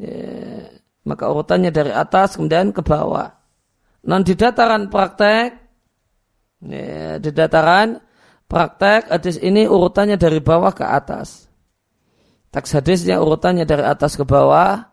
Ya, 0.00 0.80
maka 1.04 1.28
urutannya 1.28 1.68
dari 1.74 1.92
atas 1.92 2.38
kemudian 2.38 2.72
ke 2.72 2.80
bawah. 2.80 3.36
Non 4.08 4.24
di 4.24 4.32
dataran 4.32 4.88
praktek, 4.88 5.60
ya, 6.64 7.20
di 7.20 7.30
dataran 7.36 8.00
praktek 8.48 9.12
hadis 9.12 9.36
ini 9.36 9.68
urutannya 9.68 10.16
dari 10.16 10.40
bawah 10.40 10.72
ke 10.72 10.86
atas. 10.88 11.50
Teks 12.50 12.74
hadisnya 12.74 13.20
urutannya 13.20 13.68
dari 13.68 13.84
atas 13.84 14.16
ke 14.16 14.24
bawah. 14.24 14.88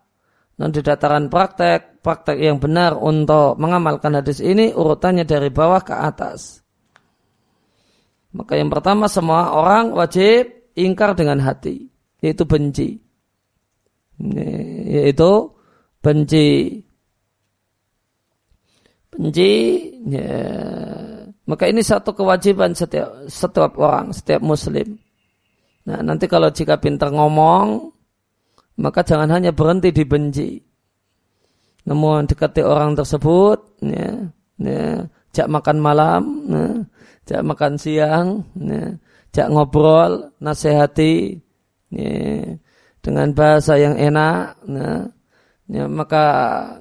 Non 0.58 0.74
di 0.74 0.82
dataran 0.82 1.30
praktek, 1.30 2.02
praktek 2.02 2.38
yang 2.42 2.58
benar 2.58 2.98
untuk 2.98 3.56
mengamalkan 3.62 4.18
hadis 4.18 4.42
ini 4.42 4.74
urutannya 4.74 5.24
dari 5.24 5.54
bawah 5.54 5.82
ke 5.86 5.94
atas. 5.94 6.67
Maka 8.38 8.54
yang 8.54 8.70
pertama 8.70 9.10
semua 9.10 9.50
orang 9.50 9.98
wajib 9.98 10.70
ingkar 10.78 11.18
dengan 11.18 11.42
hati, 11.42 11.90
yaitu 12.22 12.46
benci. 12.46 13.02
Yaitu 14.22 15.32
benci. 16.06 16.78
Benci 19.10 19.52
ya, 20.06 20.38
maka 21.50 21.66
ini 21.66 21.82
satu 21.82 22.14
kewajiban 22.14 22.78
setiap 22.78 23.26
setiap 23.26 23.74
orang 23.82 24.14
setiap 24.14 24.46
muslim. 24.46 25.02
Nah 25.90 26.06
nanti 26.06 26.30
kalau 26.30 26.54
jika 26.54 26.78
pintar 26.78 27.10
ngomong 27.10 27.90
maka 28.78 29.02
jangan 29.02 29.34
hanya 29.34 29.56
berhenti 29.56 29.90
di 29.90 30.06
benci 30.06 30.50
namun 31.88 32.28
dekati 32.28 32.62
orang 32.62 33.00
tersebut 33.00 33.80
ya, 33.80 34.28
ya 34.60 35.08
jak 35.32 35.48
makan 35.48 35.78
malam 35.80 36.22
ya, 36.52 36.64
jak 37.28 37.44
makan 37.44 37.76
siang 37.76 38.48
ya, 38.56 38.96
jak 39.36 39.48
ngobrol 39.52 40.32
nasihati 40.40 41.36
ya, 41.92 42.56
dengan 43.04 43.36
bahasa 43.36 43.76
yang 43.76 44.00
enak 44.00 44.56
ya, 44.64 44.90
ya, 45.68 45.84
maka 45.92 46.26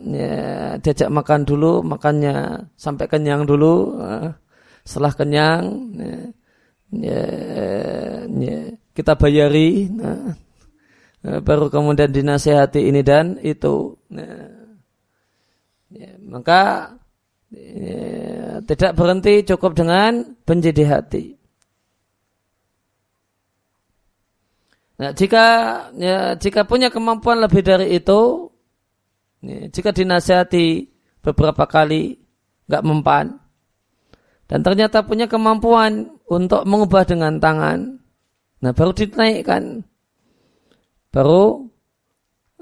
ya, 0.06 0.34
diajak 0.78 1.10
makan 1.10 1.42
dulu, 1.42 1.82
makannya 1.82 2.70
sampai 2.78 3.06
kenyang 3.10 3.42
dulu. 3.42 3.98
setelah 4.86 5.12
kenyang, 5.18 5.62
ya, 5.98 6.16
ya, 6.94 7.22
ya, 8.30 8.58
kita 8.94 9.18
bayari, 9.18 9.90
nah, 9.90 10.30
nah, 11.26 11.42
baru 11.42 11.66
kemudian 11.66 12.14
dinasehati 12.14 12.86
ini 12.86 13.02
dan 13.02 13.34
itu. 13.42 13.98
Nah, 14.14 14.46
ya, 15.90 16.14
maka 16.22 16.94
ya, 16.94 17.05
tidak 18.66 18.92
berhenti 18.98 19.46
cukup 19.46 19.78
dengan 19.78 20.36
benci 20.42 20.74
hati. 20.82 21.24
Nah, 24.96 25.12
jika 25.12 25.44
ya, 26.00 26.34
jika 26.40 26.64
punya 26.64 26.88
kemampuan 26.88 27.44
lebih 27.44 27.60
dari 27.60 28.00
itu, 28.00 28.48
ya, 29.44 29.68
jika 29.68 29.92
dinasihati 29.92 30.88
beberapa 31.20 31.68
kali 31.68 32.16
nggak 32.66 32.84
mempan, 32.84 33.36
dan 34.48 34.64
ternyata 34.64 35.04
punya 35.04 35.28
kemampuan 35.28 36.16
untuk 36.26 36.64
mengubah 36.64 37.04
dengan 37.04 37.36
tangan, 37.36 38.00
nah 38.64 38.72
baru 38.72 38.96
dinaikkan, 38.96 39.84
baru 41.12 41.68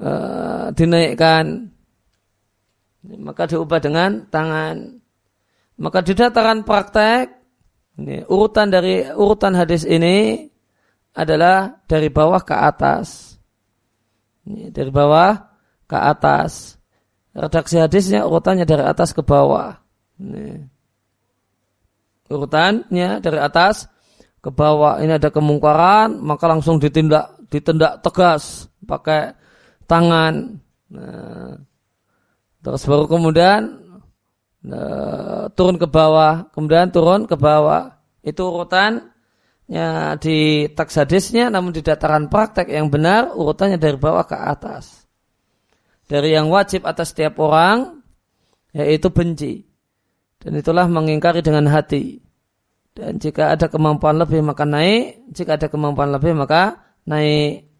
uh, 0.02 0.74
dinaikkan, 0.74 1.70
maka 3.04 3.44
diubah 3.44 3.80
dengan 3.80 4.24
tangan. 4.32 5.00
Maka 5.74 6.00
di 6.06 6.14
praktek, 6.64 7.24
ini, 7.98 8.26
urutan 8.26 8.70
dari 8.70 9.06
urutan 9.10 9.54
hadis 9.54 9.86
ini 9.86 10.48
adalah 11.14 11.82
dari 11.86 12.10
bawah 12.10 12.42
ke 12.42 12.54
atas. 12.54 13.38
Ini, 14.46 14.70
dari 14.74 14.90
bawah 14.90 15.34
ke 15.86 15.98
atas. 15.98 16.78
Redaksi 17.34 17.82
hadisnya 17.82 18.26
urutannya 18.26 18.66
dari 18.66 18.86
atas 18.86 19.10
ke 19.10 19.22
bawah. 19.22 19.74
Ini. 20.22 20.62
Urutannya 22.30 23.18
dari 23.18 23.38
atas 23.42 23.90
ke 24.38 24.50
bawah. 24.50 25.02
Ini 25.02 25.18
ada 25.18 25.30
kemungkaran, 25.34 26.22
maka 26.22 26.46
langsung 26.46 26.78
ditindak, 26.78 27.50
ditindak 27.50 28.02
tegas 28.02 28.70
pakai 28.86 29.34
tangan. 29.90 30.58
Nah, 30.94 31.58
terus 32.64 32.88
baru 32.88 33.04
kemudian 33.04 33.84
nah, 34.64 35.52
turun 35.52 35.76
ke 35.76 35.84
bawah, 35.84 36.48
kemudian 36.56 36.88
turun 36.88 37.28
ke 37.28 37.36
bawah. 37.36 38.00
Itu 38.24 38.48
urutan 38.48 39.12
ya, 39.68 40.16
di 40.16 40.64
teks 40.72 40.96
hadisnya 40.96 41.52
namun 41.52 41.76
di 41.76 41.84
dataran 41.84 42.32
praktek 42.32 42.72
yang 42.72 42.88
benar 42.88 43.36
urutannya 43.36 43.76
dari 43.76 44.00
bawah 44.00 44.24
ke 44.24 44.32
atas. 44.32 45.04
Dari 46.08 46.32
yang 46.32 46.48
wajib 46.48 46.88
atas 46.88 47.12
setiap 47.12 47.36
orang 47.36 48.00
yaitu 48.72 49.12
benci. 49.12 49.68
Dan 50.40 50.60
itulah 50.60 50.84
mengingkari 50.88 51.40
dengan 51.40 51.68
hati. 51.68 52.20
Dan 52.94 53.18
jika 53.18 53.56
ada 53.56 53.66
kemampuan 53.66 54.20
lebih 54.20 54.44
maka 54.44 54.62
naik, 54.62 55.26
jika 55.32 55.56
ada 55.56 55.66
kemampuan 55.72 56.12
lebih 56.12 56.36
maka 56.36 56.80
naik. 57.08 57.73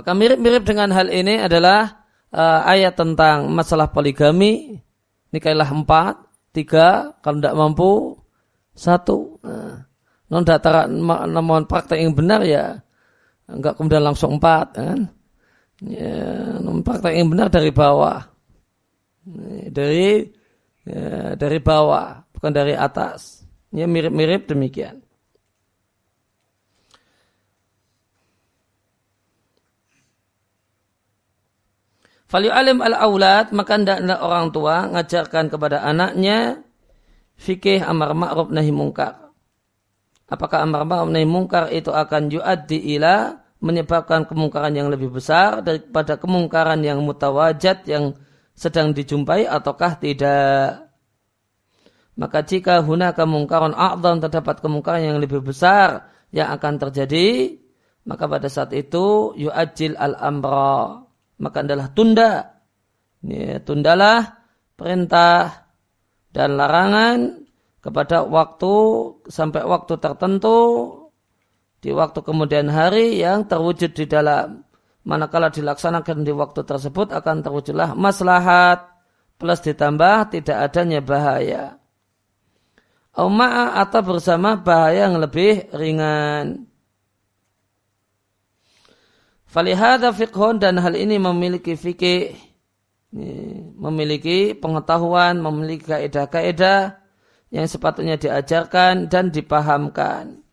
Maka 0.00 0.16
mirip-mirip 0.16 0.64
dengan 0.64 0.88
hal 0.96 1.12
ini 1.12 1.44
adalah 1.44 2.08
uh, 2.32 2.64
ayat 2.64 2.96
tentang 2.96 3.52
masalah 3.52 3.92
poligami. 3.92 4.80
Nikailah 5.28 5.68
empat 5.68 6.16
tiga, 6.56 7.12
kalau 7.20 7.36
tidak 7.36 7.52
mampu 7.60 7.90
satu. 8.72 9.36
Nah, 9.44 9.84
non 10.32 10.40
data 10.40 10.88
namun 10.88 11.68
praktek 11.68 12.00
yang 12.00 12.16
benar 12.16 12.40
ya 12.48 12.80
enggak 13.44 13.76
kemudian 13.76 14.00
langsung 14.00 14.40
empat 14.40 14.66
kan. 14.80 15.04
Ya, 15.84 16.56
praktek 16.80 17.20
yang 17.20 17.28
benar 17.28 17.52
dari 17.52 17.68
bawah. 17.68 18.24
Dari 19.68 20.24
ya, 20.88 21.36
dari 21.36 21.58
bawah, 21.60 22.24
bukan 22.32 22.56
dari 22.56 22.72
atas. 22.72 23.44
Ya 23.68 23.84
mirip-mirip 23.84 24.48
demikian. 24.48 24.99
Faliu 32.30 32.54
alim 32.54 32.78
al 32.78 32.94
aulad 32.94 33.50
maka 33.50 33.74
hendaklah 33.74 34.22
orang 34.22 34.54
tua 34.54 34.86
ngajarkan 34.86 35.50
kepada 35.50 35.82
anaknya 35.82 36.62
fikih 37.34 37.82
amar 37.82 38.14
ma'ruf 38.14 38.54
nahi 38.54 38.70
mungkar. 38.70 39.34
Apakah 40.30 40.62
amar 40.62 40.86
ma'ruf 40.86 41.10
nahi 41.10 41.26
mungkar 41.26 41.74
itu 41.74 41.90
akan 41.90 42.30
yuaddi 42.30 42.94
ila 42.94 43.34
menyebabkan 43.58 44.30
kemungkaran 44.30 44.70
yang 44.78 44.94
lebih 44.94 45.10
besar 45.10 45.58
daripada 45.58 46.22
kemungkaran 46.22 46.78
yang 46.86 47.02
mutawajat 47.02 47.82
yang 47.90 48.14
sedang 48.54 48.94
dijumpai 48.94 49.50
ataukah 49.50 49.98
tidak. 49.98 50.86
Maka 52.14 52.46
jika 52.46 52.78
huna 52.78 53.10
kemungkaran 53.10 53.74
a'zam 53.74 54.22
terdapat 54.22 54.62
kemungkaran 54.62 55.02
yang 55.02 55.18
lebih 55.18 55.42
besar 55.42 56.06
yang 56.30 56.54
akan 56.54 56.78
terjadi, 56.78 57.58
maka 58.06 58.30
pada 58.30 58.46
saat 58.46 58.70
itu 58.70 59.34
yu'ajil 59.34 59.98
al-amra 59.98 61.09
maka 61.40 61.64
adalah 61.64 61.90
tunda. 61.90 62.62
Ya, 63.20 63.60
tundalah 63.60 64.40
perintah 64.76 65.68
dan 66.32 66.56
larangan 66.56 67.44
kepada 67.80 68.24
waktu 68.24 68.72
sampai 69.28 69.64
waktu 69.64 69.96
tertentu 70.00 70.58
di 71.80 71.92
waktu 71.92 72.20
kemudian 72.20 72.68
hari 72.68 73.20
yang 73.20 73.48
terwujud 73.48 73.92
di 73.96 74.04
dalam 74.04 74.64
manakala 75.04 75.48
dilaksanakan 75.48 76.24
di 76.24 76.32
waktu 76.32 76.64
tersebut 76.64 77.12
akan 77.12 77.40
terwujudlah 77.40 77.96
maslahat 77.96 78.84
plus 79.40 79.64
ditambah 79.64 80.36
tidak 80.36 80.56
adanya 80.68 81.00
bahaya. 81.00 81.80
Auma'a 83.10 83.80
atau 83.82 84.06
bersama 84.06 84.60
bahaya 84.60 85.10
yang 85.10 85.18
lebih 85.18 85.66
ringan. 85.74 86.69
Falihada 89.50 90.14
fiqhun 90.14 90.62
dan 90.62 90.78
hal 90.78 90.94
ini 90.94 91.18
memiliki 91.18 91.74
fikih, 91.74 92.38
memiliki 93.74 94.54
pengetahuan, 94.54 95.42
memiliki 95.42 95.90
kaedah-kaedah 95.90 97.02
yang 97.50 97.66
sepatutnya 97.66 98.14
diajarkan 98.14 99.10
dan 99.10 99.34
dipahamkan. 99.34 100.46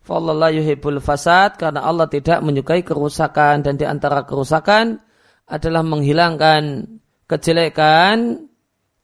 Fallallah 0.00 0.50
yuhibbul 0.56 1.04
fasad 1.04 1.60
karena 1.60 1.84
Allah 1.84 2.08
tidak 2.08 2.40
menyukai 2.40 2.80
kerusakan 2.80 3.60
dan 3.60 3.76
di 3.76 3.84
antara 3.84 4.24
kerusakan 4.24 4.98
adalah 5.44 5.84
menghilangkan 5.84 6.88
kejelekan, 7.28 8.48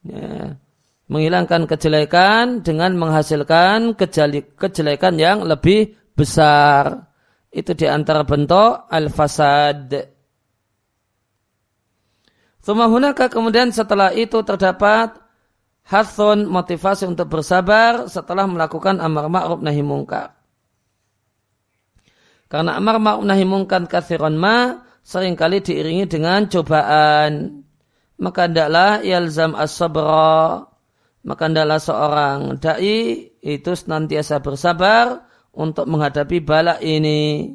ya, 0.01 0.57
menghilangkan 1.13 1.69
kejelekan 1.69 2.65
dengan 2.65 2.97
menghasilkan 2.97 4.01
kejelekan 4.57 5.15
yang 5.21 5.45
lebih 5.45 5.93
besar. 6.17 7.08
Itu 7.49 7.73
di 7.73 7.89
antara 7.89 8.29
bentuk 8.29 8.89
al-fasad. 8.93 9.97
Sumahunaka 12.61 13.33
kemudian 13.33 13.73
setelah 13.73 14.13
itu 14.13 14.45
terdapat 14.45 15.17
hasun 15.89 16.45
motivasi 16.45 17.09
untuk 17.09 17.33
bersabar 17.33 18.05
setelah 18.13 18.45
melakukan 18.45 19.01
amar 19.01 19.33
ma'ruf 19.33 19.65
nahi 19.65 19.81
mungkar. 19.81 20.37
Karena 22.53 22.77
amar 22.77 23.01
ma'ruf 23.01 23.25
nahi 23.25 23.49
mungkar 23.49 23.89
kathiron 23.89 24.37
ma 24.37 24.85
sering 25.01 25.33
kali 25.33 25.65
diiringi 25.65 26.05
dengan 26.05 26.45
cobaan. 26.45 27.65
Maka 28.21 28.51
hendaklah 28.51 29.01
yalzam 29.01 29.57
as-sabra. 29.57 30.69
Maka 31.25 31.43
hendaklah 31.49 31.81
seorang 31.81 32.61
da'i 32.61 33.33
itu 33.41 33.73
senantiasa 33.73 34.45
bersabar 34.45 35.28
untuk 35.59 35.91
menghadapi 35.91 36.39
bala 36.39 36.79
ini. 36.79 37.51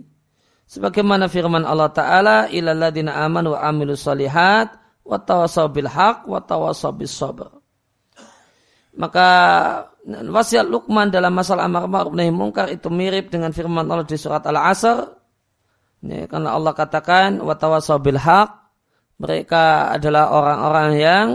Sebagaimana 0.68 1.32
firman 1.32 1.64
Allah 1.64 1.88
Ta'ala, 1.96 2.38
ilaladina 2.52 3.16
aman 3.24 3.56
wa 3.56 3.60
amilu 3.64 3.96
salihat, 3.96 4.76
wa 5.08 5.16
tawasaw 5.16 5.72
bil 5.72 5.88
haq, 5.88 6.28
wa 6.28 6.44
tawasaw. 6.44 6.92
Maka 8.94 9.28
wasiat 10.06 10.68
Luqman 10.70 11.10
dalam 11.10 11.34
masalah 11.34 11.66
amar 11.66 11.90
ma'ruf 11.90 12.14
nahi 12.14 12.30
mungkar 12.30 12.70
itu 12.70 12.92
mirip 12.94 13.32
dengan 13.32 13.50
firman 13.56 13.88
Allah 13.88 14.06
di 14.06 14.20
surat 14.20 14.44
Al-Asr. 14.46 15.24
Ya, 16.04 16.28
karena 16.28 16.52
Allah 16.52 16.76
katakan 16.76 17.40
wa 17.40 17.56
tawasaw 17.56 18.04
bil 18.04 18.20
mereka 19.18 19.94
adalah 19.96 20.36
orang-orang 20.36 20.90
yang 21.00 21.28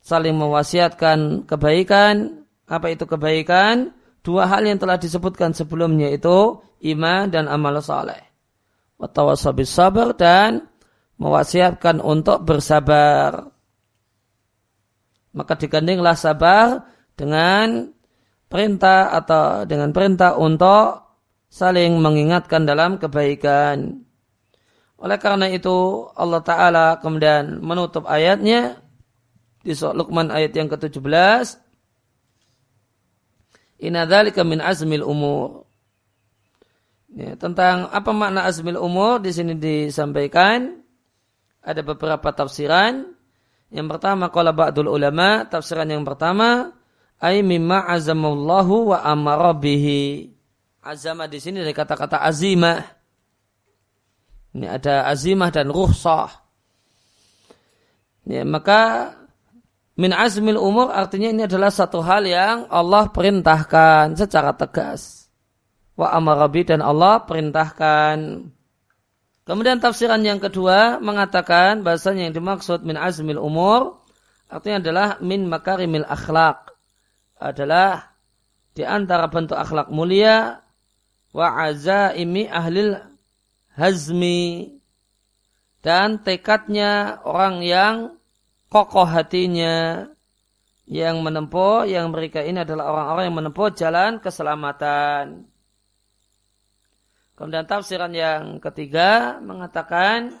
saling 0.00 0.34
mewasiatkan 0.34 1.44
kebaikan. 1.44 2.46
Apa 2.64 2.94
itu 2.94 3.04
kebaikan? 3.04 3.92
Dua 4.20 4.48
hal 4.48 4.64
yang 4.64 4.76
telah 4.80 5.00
disebutkan 5.00 5.56
sebelumnya 5.56 6.12
itu 6.12 6.60
iman 6.94 7.28
dan 7.28 7.48
amal 7.48 7.80
saleh. 7.80 8.20
Watawasabis 9.00 9.72
sabar 9.72 10.12
dan 10.12 10.68
mewasiatkan 11.16 12.00
untuk 12.00 12.44
bersabar. 12.44 13.48
Maka 15.30 15.54
digandinglah 15.56 16.18
sabar 16.18 16.84
dengan 17.14 17.92
perintah 18.50 19.14
atau 19.14 19.64
dengan 19.64 19.94
perintah 19.94 20.34
untuk 20.36 21.06
saling 21.48 21.96
mengingatkan 22.02 22.66
dalam 22.66 22.98
kebaikan. 22.98 24.04
Oleh 25.00 25.16
karena 25.16 25.48
itu 25.48 26.08
Allah 26.12 26.44
Ta'ala 26.44 26.86
kemudian 27.00 27.62
menutup 27.64 28.04
ayatnya 28.04 28.84
di 29.64 29.72
Luqman 29.72 30.28
ayat 30.28 30.52
yang 30.56 30.68
ke-17 30.68 31.69
Inadzalika 33.80 34.44
min 34.44 34.60
azmil 34.60 35.04
umur. 35.04 35.64
Ya, 37.10 37.34
tentang 37.34 37.90
apa 37.90 38.12
makna 38.14 38.46
azmil 38.46 38.78
umur 38.78 39.18
di 39.18 39.34
sini 39.34 39.58
disampaikan 39.58 40.78
ada 41.64 41.80
beberapa 41.82 42.30
tafsiran. 42.30 43.08
Yang 43.70 43.86
pertama 43.96 44.28
kalau 44.30 44.52
ba'dul 44.52 44.90
ulama, 44.90 45.46
tafsiran 45.46 45.88
yang 45.88 46.02
pertama 46.02 46.74
ay 47.22 47.40
mimma 47.40 47.86
azamallahu 47.86 48.94
wa 48.94 48.98
amara 49.04 49.54
bihi. 49.54 50.32
Azama 50.80 51.28
di 51.28 51.38
sini 51.38 51.60
dari 51.60 51.76
kata-kata 51.76 52.24
azimah. 52.24 52.80
Ini 54.56 54.66
ada 54.66 55.06
azimah 55.06 55.52
dan 55.52 55.68
ruhsah. 55.70 56.32
Ya, 58.26 58.42
maka 58.44 59.12
min 60.00 60.16
azmil 60.16 60.56
umur 60.56 60.88
artinya 60.88 61.28
ini 61.28 61.44
adalah 61.44 61.68
satu 61.68 62.00
hal 62.00 62.24
yang 62.24 62.64
Allah 62.72 63.12
perintahkan 63.12 64.16
secara 64.16 64.56
tegas. 64.56 65.28
Wa 65.92 66.16
amarabi 66.16 66.64
dan 66.64 66.80
Allah 66.80 67.20
perintahkan. 67.28 68.48
Kemudian 69.44 69.76
tafsiran 69.76 70.24
yang 70.24 70.40
kedua 70.40 70.96
mengatakan 71.04 71.84
bahasanya 71.84 72.32
yang 72.32 72.34
dimaksud 72.40 72.80
min 72.80 72.96
azmil 72.96 73.36
umur 73.36 74.00
artinya 74.48 74.80
adalah 74.80 75.08
min 75.20 75.44
makarimil 75.50 76.08
akhlak 76.08 76.72
adalah 77.36 78.14
di 78.72 78.86
antara 78.86 79.26
bentuk 79.26 79.58
akhlak 79.58 79.90
mulia 79.90 80.62
wa 81.34 81.46
azaimi 81.66 82.46
ahlil 82.46 82.94
hazmi 83.74 84.78
dan 85.82 86.22
tekadnya 86.22 87.18
orang 87.26 87.64
yang 87.64 88.19
kokoh 88.70 89.04
hatinya 89.04 90.06
yang 90.90 91.22
menempuh 91.22 91.86
yang 91.86 92.10
mereka 92.10 92.42
ini 92.42 92.62
adalah 92.62 92.90
orang-orang 92.90 93.24
yang 93.30 93.36
menempuh 93.42 93.68
jalan 93.74 94.18
keselamatan. 94.18 95.46
Kemudian 97.38 97.66
tafsiran 97.66 98.10
yang 98.10 98.58
ketiga 98.58 99.38
mengatakan 99.38 100.34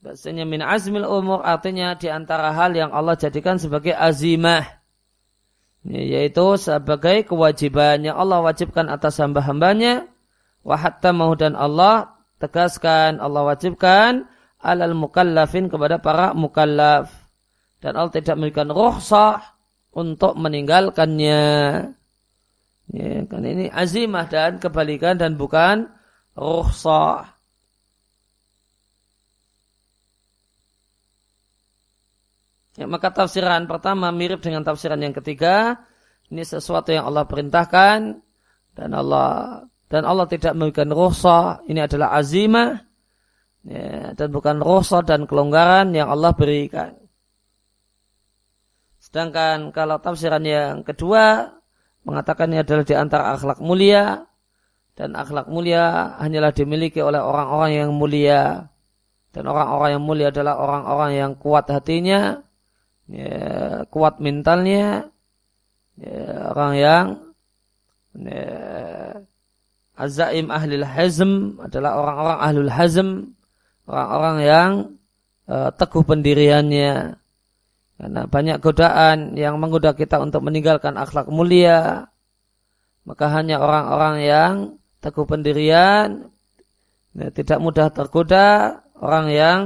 bahasanya 0.00 0.46
min 0.46 0.62
azmil 0.62 1.06
umur 1.06 1.42
artinya 1.42 1.98
di 1.98 2.06
antara 2.06 2.54
hal 2.54 2.72
yang 2.78 2.94
Allah 2.94 3.18
jadikan 3.18 3.58
sebagai 3.58 3.94
azimah. 3.94 4.64
Yaitu 5.86 6.58
sebagai 6.58 7.26
kewajiban 7.26 8.02
yang 8.02 8.18
Allah 8.18 8.42
wajibkan 8.42 8.90
atas 8.90 9.22
hamba-hambanya. 9.22 10.10
Wahatta 10.66 11.14
mau 11.14 11.34
dan 11.38 11.54
Allah 11.54 12.16
tegaskan 12.42 13.22
Allah 13.22 13.46
wajibkan 13.46 14.26
alal 14.58 14.98
mukallafin 14.98 15.70
kepada 15.70 16.02
para 16.02 16.34
mukallaf 16.34 17.25
dan 17.80 17.92
Allah 17.96 18.12
tidak 18.12 18.36
memberikan 18.40 18.72
rukhsah 18.72 19.42
untuk 19.96 20.36
meninggalkannya 20.36 21.44
ya, 22.92 23.08
kan 23.28 23.42
ini 23.44 23.72
azimah 23.72 24.26
dan 24.28 24.60
kebalikan 24.60 25.16
dan 25.16 25.36
bukan 25.36 25.88
rukhsah 26.36 27.36
Ya, 32.76 32.84
maka 32.84 33.08
tafsiran 33.08 33.64
pertama 33.64 34.12
mirip 34.12 34.44
dengan 34.44 34.60
tafsiran 34.60 35.00
yang 35.00 35.16
ketiga. 35.16 35.80
Ini 36.28 36.44
sesuatu 36.44 36.92
yang 36.92 37.08
Allah 37.08 37.24
perintahkan 37.24 38.20
dan 38.76 38.90
Allah 38.92 39.64
dan 39.88 40.04
Allah 40.04 40.28
tidak 40.28 40.52
memberikan 40.52 40.92
rukhsah. 40.92 41.64
Ini 41.64 41.88
adalah 41.88 42.12
azimah 42.20 42.76
ya, 43.64 44.12
dan 44.12 44.28
bukan 44.28 44.60
rukhsah 44.60 45.00
dan 45.08 45.24
kelonggaran 45.24 45.96
yang 45.96 46.12
Allah 46.12 46.36
berikan. 46.36 47.05
Sedangkan 49.16 49.72
kalau 49.72 49.96
tafsiran 49.96 50.44
yang 50.44 50.84
kedua 50.84 51.48
mengatakan 52.04 52.52
ini 52.52 52.60
adalah 52.60 52.84
di 52.84 52.92
antara 52.92 53.32
akhlak 53.32 53.64
mulia 53.64 54.28
dan 54.92 55.16
akhlak 55.16 55.48
mulia 55.48 56.20
hanyalah 56.20 56.52
dimiliki 56.52 57.00
oleh 57.00 57.24
orang-orang 57.24 57.80
yang 57.80 57.96
mulia 57.96 58.68
dan 59.32 59.48
orang-orang 59.48 59.96
yang 59.96 60.04
mulia 60.04 60.28
adalah 60.28 60.60
orang-orang 60.60 61.16
yang 61.16 61.32
kuat 61.32 61.64
hatinya 61.64 62.44
ya, 63.08 63.88
kuat 63.88 64.20
mentalnya, 64.20 65.08
ya, 65.96 66.52
orang 66.52 66.72
yang 66.76 67.04
ya, 68.20 68.52
azaim 69.96 70.52
ahlul 70.52 70.84
hazm 70.84 71.56
adalah 71.64 72.04
orang-orang 72.04 72.38
ahlul 72.44 72.68
hazm, 72.68 73.08
orang-orang 73.88 74.36
yang 74.44 74.70
uh, 75.48 75.72
teguh 75.72 76.04
pendiriannya. 76.04 77.16
Karena 77.96 78.28
banyak 78.28 78.60
godaan 78.60 79.40
yang 79.40 79.56
menggoda 79.56 79.96
kita 79.96 80.20
untuk 80.20 80.44
meninggalkan 80.44 81.00
akhlak 81.00 81.32
mulia. 81.32 82.12
Maka 83.08 83.32
hanya 83.32 83.62
orang-orang 83.62 84.16
yang 84.20 84.54
teguh 85.00 85.24
pendirian, 85.24 86.28
ya, 87.16 87.28
tidak 87.32 87.58
mudah 87.62 87.88
tergoda, 87.88 88.82
orang 89.00 89.26
yang 89.32 89.60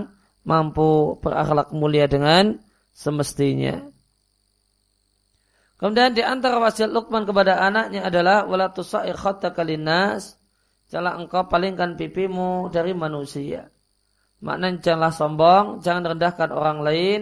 mampu 0.46 1.18
berakhlak 1.18 1.74
mulia 1.74 2.06
dengan 2.06 2.60
semestinya. 2.94 3.82
Kemudian 5.80 6.12
di 6.12 6.20
antara 6.20 6.60
wasiat 6.60 6.92
Luqman 6.92 7.24
kepada 7.24 7.56
anaknya 7.56 8.04
adalah 8.04 8.44
wala 8.44 8.68
tusair 8.68 9.16
khattaka 9.16 9.64
janganlah 9.64 11.16
engkau 11.16 11.48
palingkan 11.48 11.96
pipimu 11.96 12.68
dari 12.68 12.92
manusia. 12.92 13.72
Maknanya 14.44 14.84
janganlah 14.84 15.12
sombong, 15.16 15.64
jangan 15.80 16.16
rendahkan 16.16 16.52
orang 16.52 16.84
lain, 16.84 17.20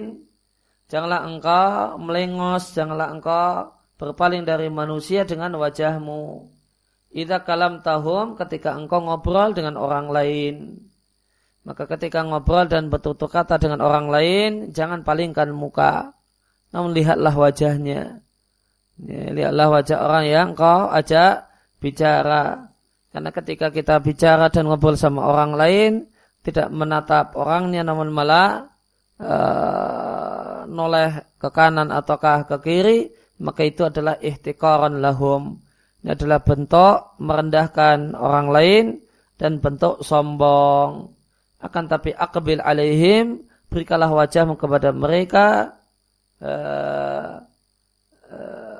janganlah 0.88 1.28
engkau 1.28 2.00
melengos, 2.00 2.74
janganlah 2.74 3.12
engkau 3.12 3.72
berpaling 4.00 4.42
dari 4.48 4.72
manusia 4.72 5.22
dengan 5.28 5.54
wajahmu. 5.60 6.48
Ida 7.08 7.40
kalam 7.44 7.80
tahum 7.80 8.36
ketika 8.36 8.76
engkau 8.76 9.00
ngobrol 9.00 9.56
dengan 9.56 9.80
orang 9.80 10.12
lain. 10.12 10.54
Maka 11.64 11.84
ketika 11.84 12.24
ngobrol 12.24 12.64
dan 12.68 12.88
bertutur 12.88 13.28
kata 13.28 13.60
dengan 13.60 13.84
orang 13.84 14.08
lain, 14.08 14.50
jangan 14.72 15.04
palingkan 15.04 15.52
muka. 15.52 16.16
Namun 16.72 16.96
lihatlah 16.96 17.32
wajahnya. 17.36 18.24
Ya, 18.98 19.22
lihatlah 19.30 19.68
wajah 19.72 19.98
orang 20.00 20.24
yang 20.26 20.48
kau 20.56 20.88
ajak 20.88 21.48
bicara. 21.80 22.72
Karena 23.08 23.30
ketika 23.32 23.68
kita 23.72 24.00
bicara 24.00 24.48
dan 24.48 24.68
ngobrol 24.68 24.96
sama 24.96 25.28
orang 25.28 25.52
lain, 25.56 25.92
tidak 26.40 26.72
menatap 26.72 27.36
orangnya 27.36 27.84
namun 27.84 28.12
malah 28.12 28.68
uh, 29.20 30.07
noleh 30.68 31.24
ke 31.40 31.48
kanan 31.48 31.88
ataukah 31.88 32.44
ke 32.44 32.56
kiri, 32.60 32.98
maka 33.40 33.64
itu 33.64 33.88
adalah 33.88 34.20
ihtikaran 34.20 35.00
lahum. 35.00 35.58
Ini 36.04 36.14
adalah 36.14 36.44
bentuk 36.44 37.18
merendahkan 37.18 38.14
orang 38.14 38.48
lain 38.52 38.84
dan 39.40 39.58
bentuk 39.58 40.04
sombong 40.04 41.10
akan 41.58 41.84
tapi 41.90 42.14
akbil 42.14 42.62
alaihim 42.62 43.42
berikanlah 43.66 44.10
wajahmu 44.10 44.54
kepada 44.54 44.94
mereka 44.94 45.74
uh, 46.38 47.42
uh, 48.30 48.78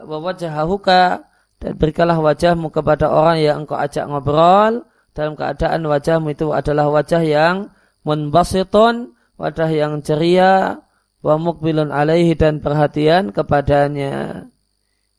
dan 1.59 1.73
berikanlah 1.75 2.19
wajahmu 2.23 2.71
kepada 2.71 3.11
orang 3.11 3.43
yang 3.43 3.57
engkau 3.67 3.75
ajak 3.75 4.07
ngobrol 4.07 4.87
dalam 5.11 5.35
keadaan 5.35 5.83
wajahmu 5.83 6.31
itu 6.31 6.55
adalah 6.55 6.87
wajah 6.87 7.23
yang 7.27 7.75
munbasitun 8.07 9.19
wajah 9.35 9.71
yang 9.75 9.99
ceria 10.07 10.79
wa 11.25 11.35
mukbilun 11.35 11.91
alaihi 11.91 12.39
dan 12.39 12.63
perhatian 12.63 13.35
kepadanya 13.35 14.47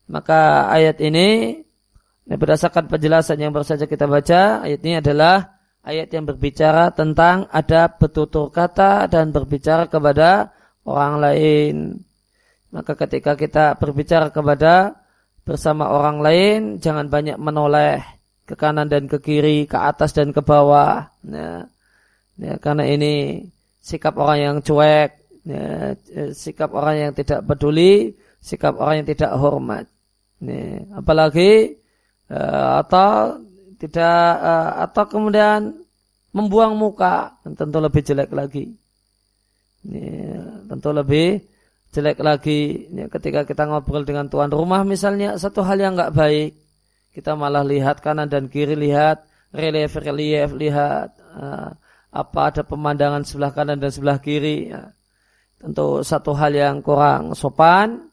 maka 0.08 0.72
ayat 0.72 0.98
ini 1.04 1.60
berdasarkan 2.30 2.88
penjelasan 2.88 3.42
yang 3.42 3.52
baru 3.52 3.66
saja 3.68 3.86
kita 3.90 4.06
baca 4.06 4.64
ayat 4.64 4.80
ini 4.86 5.02
adalah 5.04 5.60
ayat 5.84 6.12
yang 6.12 6.28
berbicara 6.28 6.92
tentang 6.94 7.48
ada 7.50 7.90
betutur 7.90 8.52
kata 8.54 9.10
dan 9.10 9.32
berbicara 9.34 9.88
kepada 9.90 10.54
orang 10.86 11.16
lain. 11.22 11.76
Maka 12.70 12.94
ketika 12.94 13.34
kita 13.34 13.78
berbicara 13.82 14.30
kepada 14.30 15.02
bersama 15.42 15.90
orang 15.90 16.22
lain, 16.22 16.60
jangan 16.78 17.10
banyak 17.10 17.42
menoleh 17.42 18.06
ke 18.46 18.54
kanan 18.54 18.86
dan 18.86 19.10
ke 19.10 19.18
kiri, 19.18 19.66
ke 19.66 19.78
atas 19.78 20.14
dan 20.14 20.30
ke 20.30 20.42
bawah. 20.46 21.10
Ya, 21.26 21.66
ya, 22.38 22.54
karena 22.62 22.86
ini 22.86 23.46
sikap 23.82 24.14
orang 24.22 24.38
yang 24.38 24.58
cuek, 24.62 25.19
ya, 25.50 25.98
sikap 26.32 26.70
orang 26.78 27.10
yang 27.10 27.12
tidak 27.18 27.42
peduli, 27.50 28.14
sikap 28.38 28.78
orang 28.78 29.02
yang 29.02 29.10
tidak 29.10 29.32
hormat. 29.34 29.86
Ya, 30.40 30.86
apalagi 30.96 31.82
uh, 32.30 32.86
atau 32.86 33.42
tidak 33.82 34.22
uh, 34.40 34.86
atau 34.88 35.04
kemudian 35.10 35.76
membuang 36.32 36.78
muka 36.78 37.42
tentu 37.58 37.82
lebih 37.82 38.06
jelek 38.06 38.32
lagi 38.32 38.78
ini, 39.84 40.38
tentu 40.70 40.94
lebih 40.94 41.42
jelek 41.90 42.22
lagi 42.22 42.86
ini, 42.92 43.10
ketika 43.10 43.48
kita 43.48 43.66
ngobrol 43.66 44.06
dengan 44.06 44.30
tuan 44.30 44.52
rumah 44.54 44.86
misalnya 44.86 45.40
satu 45.42 45.66
hal 45.66 45.82
yang 45.82 45.98
nggak 45.98 46.14
baik 46.14 46.52
kita 47.16 47.34
malah 47.34 47.66
lihat 47.66 48.04
kanan 48.06 48.30
dan 48.30 48.46
kiri 48.52 48.78
lihat 48.78 49.26
relief 49.50 49.98
relief 49.98 50.54
lihat 50.54 51.18
uh, 51.34 51.74
apa 52.10 52.40
ada 52.54 52.62
pemandangan 52.62 53.26
sebelah 53.26 53.52
kanan 53.54 53.82
dan 53.82 53.90
sebelah 53.90 54.22
kiri 54.22 54.70
ya. 54.70 54.94
Tentu 55.60 56.02
satu 56.02 56.32
hal 56.34 56.56
yang 56.56 56.80
kurang 56.80 57.36
sopan 57.36 58.10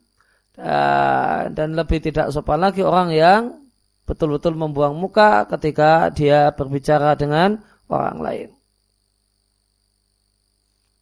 dan, 0.53 1.55
dan 1.55 1.69
lebih 1.79 2.03
tidak 2.03 2.35
sopan 2.35 2.61
lagi 2.61 2.83
orang 2.83 3.15
yang 3.15 3.43
betul-betul 4.07 4.55
membuang 4.55 4.95
muka 4.99 5.47
ketika 5.51 6.11
dia 6.11 6.51
berbicara 6.55 7.15
dengan 7.15 7.59
orang 7.87 8.19
lain. 8.23 8.49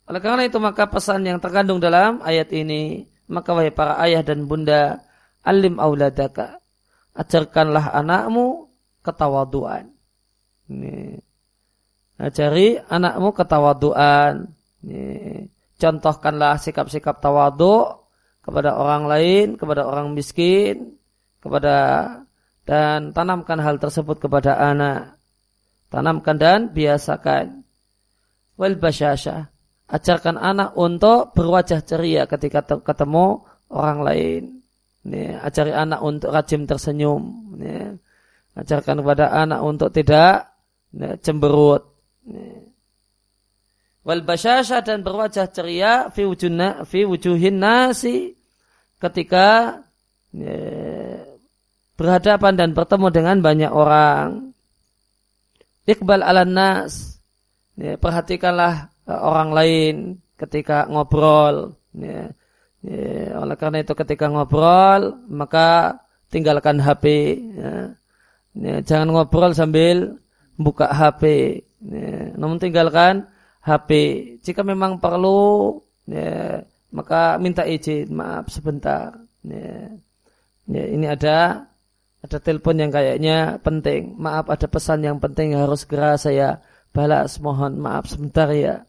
Oleh 0.04 0.20
karena 0.20 0.44
itu 0.44 0.60
maka 0.60 0.84
pesan 0.84 1.24
yang 1.24 1.40
terkandung 1.40 1.80
dalam 1.80 2.20
ayat 2.20 2.52
ini 2.52 3.08
maka 3.24 3.56
wahai 3.56 3.72
para 3.72 3.96
ayah 4.04 4.20
dan 4.20 4.44
bunda 4.44 5.00
alim 5.40 5.80
auladaka 5.80 6.60
ajarkanlah 7.16 7.94
anakmu 7.94 8.68
ketawaduan. 9.00 9.94
Ini. 10.68 11.20
Ajari 12.20 12.76
anakmu 12.80 13.32
ketawaduan. 13.32 14.48
Ini. 14.84 15.48
Contohkanlah 15.84 16.56
sikap-sikap 16.56 17.20
tawadu 17.20 17.92
kepada 18.40 18.72
orang 18.80 19.04
lain, 19.04 19.46
kepada 19.60 19.84
orang 19.84 20.16
miskin, 20.16 20.96
kepada 21.44 21.76
dan 22.64 23.12
tanamkan 23.12 23.60
hal 23.60 23.76
tersebut 23.76 24.16
kepada 24.16 24.56
anak. 24.56 25.20
Tanamkan 25.92 26.40
dan 26.40 26.72
biasakan. 26.72 27.68
Wal 28.56 28.80
basyasha. 28.80 29.52
Ajarkan 29.92 30.40
anak 30.40 30.72
untuk 30.72 31.36
berwajah 31.36 31.84
ceria 31.84 32.24
ketika 32.24 32.64
ketemu 32.64 33.44
orang 33.68 34.00
lain. 34.00 34.42
Ini, 35.04 35.36
ajari 35.36 35.76
anak 35.76 36.00
untuk 36.00 36.32
rajin 36.32 36.64
tersenyum. 36.64 37.52
Ini, 37.60 37.92
ajarkan 38.56 39.04
kepada 39.04 39.36
anak 39.36 39.60
untuk 39.60 39.92
tidak 39.92 40.48
cemberut. 41.20 41.84
Ini. 42.24 42.73
Wal 44.04 44.20
basyasha 44.20 44.84
dan 44.84 45.00
berwajah 45.00 45.48
ceria 45.48 46.12
fi, 46.12 46.28
wujuna, 46.28 46.84
fi 46.84 47.08
wujuhin 47.08 47.56
nasi 47.56 48.36
ketika 49.00 49.80
ini, 50.36 51.34
berhadapan 51.94 52.58
dan 52.58 52.70
bertemu 52.74 53.08
dengan 53.14 53.36
banyak 53.38 53.72
orang. 53.72 54.52
Iqbal 55.86 56.20
ala 56.20 56.42
nas. 56.44 57.20
Ya, 57.74 57.98
perhatikanlah 57.98 58.94
uh, 59.06 59.20
orang 59.24 59.50
lain 59.50 59.94
ketika 60.38 60.86
ngobrol. 60.90 61.78
Ya, 61.94 62.30
ya, 62.82 63.38
oleh 63.42 63.56
karena 63.58 63.82
itu 63.82 63.94
ketika 63.94 64.30
ngobrol 64.30 65.22
maka 65.30 65.98
tinggalkan 66.30 66.82
HP. 66.82 67.04
Ya. 67.54 67.74
Ya, 68.54 68.76
jangan 68.86 69.10
ngobrol 69.10 69.54
sambil 69.54 70.18
buka 70.58 70.90
HP. 70.90 71.22
Ya, 71.84 72.34
namun 72.38 72.58
tinggalkan 72.58 73.26
HP. 73.64 73.90
Jika 74.44 74.60
memang 74.60 75.00
perlu, 75.00 75.80
ya, 76.04 76.60
maka 76.92 77.40
minta 77.40 77.64
izin. 77.64 78.12
Maaf 78.12 78.52
sebentar. 78.52 79.16
Ya, 79.40 79.88
ya, 80.68 80.84
ini 80.92 81.08
ada 81.08 81.68
ada 82.24 82.38
telepon 82.40 82.80
yang 82.80 82.92
kayaknya 82.92 83.60
penting. 83.64 84.16
Maaf 84.20 84.52
ada 84.52 84.68
pesan 84.68 85.04
yang 85.04 85.16
penting 85.20 85.56
yang 85.56 85.64
harus 85.68 85.88
segera 85.88 86.20
saya 86.20 86.60
balas. 86.92 87.40
Mohon 87.40 87.80
maaf 87.80 88.04
sebentar 88.08 88.52
ya. 88.52 88.84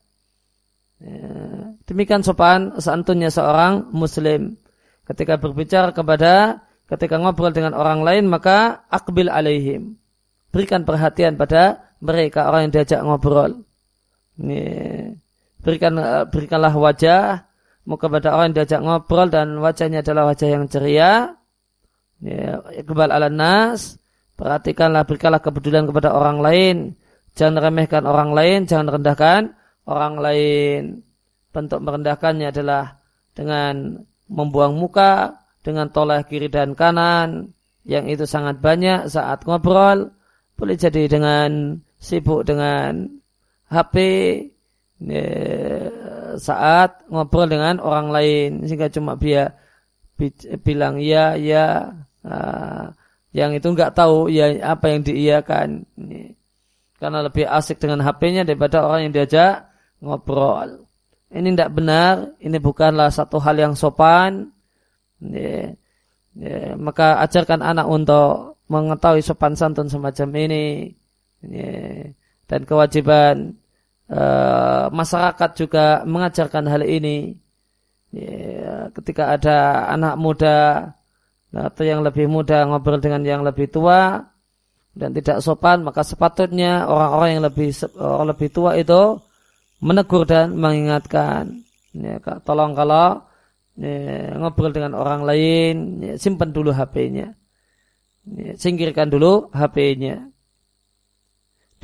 ya. 1.00 1.32
Demikian 1.88 2.24
sopan 2.24 2.76
seantunnya 2.80 3.32
seorang 3.32 3.92
muslim. 3.96 4.60
Ketika 5.08 5.38
berbicara 5.38 5.94
kepada, 5.94 6.66
ketika 6.92 7.16
ngobrol 7.22 7.54
dengan 7.54 7.78
orang 7.78 8.04
lain 8.04 8.28
maka 8.28 8.88
akbil 8.92 9.32
alaihim. 9.32 9.96
Berikan 10.52 10.88
perhatian 10.88 11.36
pada 11.36 11.92
mereka 12.00 12.48
orang 12.48 12.68
yang 12.68 12.74
diajak 12.80 13.04
ngobrol. 13.04 13.68
Ini, 14.36 14.62
berikan 15.64 15.96
berikanlah 16.32 16.74
wajah. 16.76 17.48
Mau 17.86 18.02
kepada 18.02 18.34
orang 18.34 18.50
yang 18.50 18.66
diajak 18.66 18.82
ngobrol 18.82 19.30
dan 19.30 19.62
wajahnya 19.62 20.02
adalah 20.02 20.34
wajah 20.34 20.50
yang 20.50 20.66
ceria. 20.66 21.38
Kebal 22.82 23.14
ala 23.14 23.30
nas, 23.30 24.02
perhatikanlah, 24.34 25.06
berikanlah 25.06 25.38
kepedulian 25.44 25.86
kepada 25.86 26.16
orang 26.16 26.42
lain, 26.42 26.76
jangan 27.38 27.62
remehkan 27.62 28.04
orang 28.10 28.34
lain, 28.34 28.66
jangan 28.66 28.98
rendahkan 28.98 29.42
orang 29.86 30.16
lain. 30.18 30.82
Bentuk 31.54 31.80
merendahkannya 31.86 32.50
adalah 32.50 32.98
dengan 33.38 34.02
membuang 34.26 34.74
muka, 34.76 35.38
dengan 35.62 35.94
toleh 35.94 36.26
kiri 36.26 36.50
dan 36.50 36.74
kanan, 36.74 37.54
yang 37.86 38.10
itu 38.10 38.26
sangat 38.26 38.58
banyak 38.58 39.06
saat 39.14 39.46
ngobrol, 39.46 40.10
boleh 40.58 40.76
jadi 40.76 41.06
dengan 41.06 41.78
sibuk 42.02 42.50
dengan 42.50 43.08
HP, 43.76 43.96
ya, 45.04 45.28
saat 46.40 47.04
ngobrol 47.12 47.52
dengan 47.52 47.84
orang 47.84 48.08
lain, 48.12 48.50
sehingga 48.64 48.88
cuma 48.88 49.20
biar 49.20 49.56
bilang 50.64 50.96
ya 51.04 51.36
ya 51.36 51.92
uh, 52.24 52.88
yang 53.36 53.52
itu 53.52 53.68
nggak 53.68 53.92
tahu 53.92 54.32
ya 54.32 54.56
apa 54.64 54.96
yang 54.96 55.04
diiyakan. 55.04 55.84
Ini 56.00 56.32
karena 56.96 57.20
lebih 57.28 57.44
asik 57.44 57.84
dengan 57.84 58.00
HP-nya 58.08 58.48
daripada 58.48 58.88
orang 58.88 59.12
yang 59.12 59.14
diajak 59.14 59.68
ngobrol. 60.00 60.88
Ini 61.36 61.52
tidak 61.52 61.72
benar 61.76 62.32
ini 62.40 62.58
bukanlah 62.64 63.12
satu 63.12 63.44
hal 63.44 63.60
yang 63.60 63.76
sopan 63.76 64.56
ini, 65.20 65.76
ya, 66.40 66.80
maka 66.80 67.20
ajarkan 67.28 67.60
anak 67.60 67.88
untuk 67.88 68.56
mengetahui 68.72 69.22
sopan 69.22 69.54
santun 69.60 69.92
semacam 69.92 70.30
ini, 70.48 70.96
ini 71.44 71.66
dan 72.46 72.62
kewajiban 72.64 73.58
uh, 74.12 74.92
masyarakat 74.92 75.50
juga 75.58 76.04
mengajarkan 76.06 76.66
hal 76.70 76.84
ini. 76.86 77.38
Ya, 78.16 78.88
ketika 78.96 79.36
ada 79.36 79.92
anak 79.92 80.16
muda 80.16 80.92
atau 81.52 81.84
yang 81.84 82.00
lebih 82.00 82.32
muda 82.32 82.64
ngobrol 82.64 83.04
dengan 83.04 83.24
yang 83.28 83.44
lebih 83.44 83.68
tua 83.68 84.24
dan 84.96 85.12
tidak 85.12 85.44
sopan 85.44 85.84
maka 85.84 86.04
sepatutnya 86.04 86.88
orang-orang 86.88 87.30
yang 87.36 87.44
lebih 87.44 87.70
orang 88.00 88.28
lebih 88.32 88.48
tua 88.56 88.80
itu 88.80 89.20
menegur 89.84 90.24
dan 90.24 90.56
mengingatkan. 90.56 91.60
Ya, 91.96 92.20
tolong 92.44 92.76
kalau 92.76 93.24
ya, 93.76 94.36
ngobrol 94.40 94.72
dengan 94.72 94.96
orang 94.96 95.28
lain 95.28 96.04
ya, 96.04 96.14
simpan 96.16 96.56
dulu 96.56 96.72
HP-nya 96.72 97.36
ya, 98.28 98.54
singkirkan 98.58 99.08
dulu 99.12 99.52
HP-nya 99.52 100.28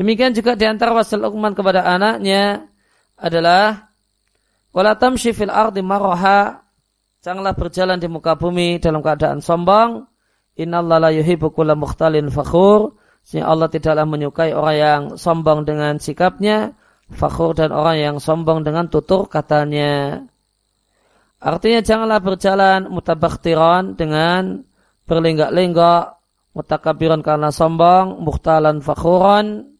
demikian 0.01 0.33
juga 0.33 0.57
di 0.57 0.65
antara 0.65 0.97
wasil 0.97 1.21
ukuman 1.21 1.53
kepada 1.53 1.85
anaknya 1.85 2.65
adalah 3.21 3.91
Wala 4.71 4.95
tamshi 4.95 5.35
fil 5.35 5.51
ardi 5.51 5.83
maraha. 5.83 6.63
Janganlah 7.21 7.53
berjalan 7.53 7.99
di 7.99 8.07
muka 8.07 8.39
bumi 8.39 8.79
dalam 8.79 9.03
keadaan 9.03 9.43
sombong. 9.43 10.07
Innallaha 10.57 11.07
la 11.07 11.11
yuhibbu 11.11 11.51
kulla 11.51 11.75
mukhtalin 11.75 12.31
fakhur. 12.31 12.95
Sehingga 13.21 13.53
Allah 13.53 13.69
tidaklah 13.69 14.07
menyukai 14.09 14.55
orang 14.57 14.77
yang 14.81 15.01
sombong 15.13 15.61
dengan 15.61 16.01
sikapnya, 16.01 16.73
fakhur 17.13 17.53
dan 17.53 17.69
orang 17.69 18.01
yang 18.01 18.15
sombong 18.17 18.65
dengan 18.65 18.89
tutur 18.89 19.29
katanya. 19.29 20.25
Artinya 21.37 21.85
janganlah 21.85 22.17
berjalan 22.17 22.89
mutabakhtiran 22.89 23.93
dengan 23.93 24.65
berlenggak-lenggak, 25.05 26.17
mutakabiran 26.57 27.21
karena 27.21 27.53
sombong, 27.53 28.25
mukhtalan 28.25 28.81
fakhuran, 28.81 29.70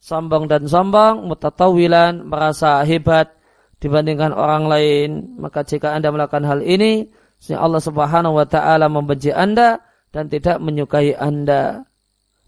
sombong 0.00 0.48
dan 0.48 0.64
sombong, 0.66 1.28
mutatawilan, 1.28 2.24
merasa 2.26 2.80
hebat 2.82 3.36
dibandingkan 3.78 4.32
orang 4.32 4.66
lain. 4.66 5.08
Maka 5.36 5.62
jika 5.62 5.92
Anda 5.92 6.10
melakukan 6.10 6.48
hal 6.48 6.64
ini, 6.64 7.06
Allah 7.52 7.80
Subhanahu 7.80 8.36
wa 8.36 8.46
taala 8.48 8.88
membenci 8.88 9.30
Anda 9.30 9.80
dan 10.10 10.32
tidak 10.32 10.58
menyukai 10.58 11.14
Anda. 11.14 11.84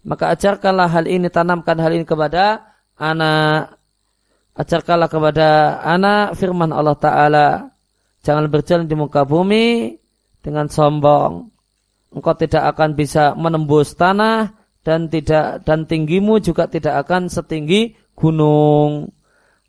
Maka 0.03 0.35
ajarkanlah 0.35 0.91
hal 0.91 1.05
ini, 1.07 1.31
tanamkan 1.31 1.79
hal 1.79 1.95
ini 1.95 2.03
kepada 2.03 2.75
anak. 2.99 3.79
Ajarkanlah 4.53 5.09
kepada 5.09 5.79
anak 5.81 6.37
firman 6.37 6.69
Allah 6.69 6.93
Ta'ala. 6.93 7.47
Jangan 8.21 8.45
berjalan 8.53 8.85
di 8.85 8.93
muka 8.93 9.25
bumi 9.25 9.97
dengan 10.45 10.69
sombong. 10.69 11.49
Engkau 12.13 12.35
tidak 12.37 12.77
akan 12.77 12.93
bisa 12.93 13.33
menembus 13.33 13.97
tanah 13.97 14.53
dan 14.83 15.07
tidak 15.07 15.63
dan 15.63 15.87
tinggimu 15.87 16.43
juga 16.43 16.67
tidak 16.67 17.07
akan 17.07 17.31
setinggi 17.31 17.95
gunung. 18.13 19.09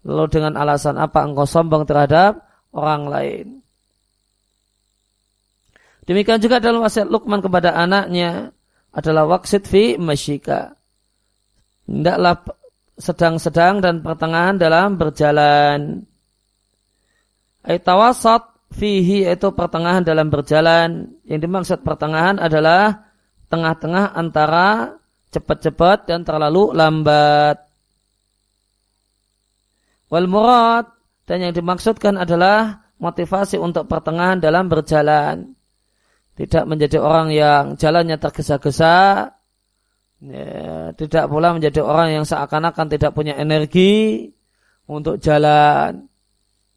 Lalu 0.04 0.26
dengan 0.28 0.58
alasan 0.60 1.00
apa 1.00 1.24
engkau 1.24 1.48
sombong 1.48 1.88
terhadap 1.88 2.44
orang 2.76 3.08
lain? 3.08 3.46
Demikian 6.04 6.36
juga 6.36 6.60
dalam 6.60 6.84
wasiat 6.84 7.08
Luqman 7.08 7.40
kepada 7.40 7.72
anaknya 7.72 8.52
adalah 8.92 9.24
waksit 9.24 9.64
fi 9.64 9.96
masyika. 9.96 10.76
Tidaklah 11.88 12.44
sedang-sedang 13.00 13.80
dan 13.80 14.04
pertengahan 14.04 14.60
dalam 14.60 15.00
berjalan. 15.00 16.04
Aitawasat 17.64 18.44
fihi 18.76 19.24
itu 19.24 19.48
pertengahan 19.56 20.04
dalam 20.04 20.28
berjalan. 20.28 21.16
Yang 21.24 21.40
dimaksud 21.48 21.78
pertengahan 21.80 22.36
adalah 22.36 23.08
tengah-tengah 23.48 24.12
antara 24.12 25.00
cepat-cepat 25.34 26.06
dan 26.06 26.22
terlalu 26.22 26.70
lambat. 26.70 27.58
Wal 30.08 30.30
murad 30.30 30.86
dan 31.26 31.42
yang 31.42 31.52
dimaksudkan 31.56 32.14
adalah 32.14 32.86
motivasi 33.02 33.58
untuk 33.58 33.90
pertengahan 33.90 34.38
dalam 34.38 34.70
berjalan. 34.70 35.52
tidak 36.34 36.66
menjadi 36.66 36.98
orang 36.98 37.30
yang 37.30 37.78
jalannya 37.78 38.18
tergesa-gesa, 38.18 39.30
ya, 40.18 40.90
tidak 40.98 41.30
pula 41.30 41.54
menjadi 41.54 41.78
orang 41.86 42.10
yang 42.10 42.24
seakan-akan 42.26 42.90
tidak 42.90 43.14
punya 43.14 43.38
energi 43.38 44.34
untuk 44.90 45.22
jalan, 45.22 46.10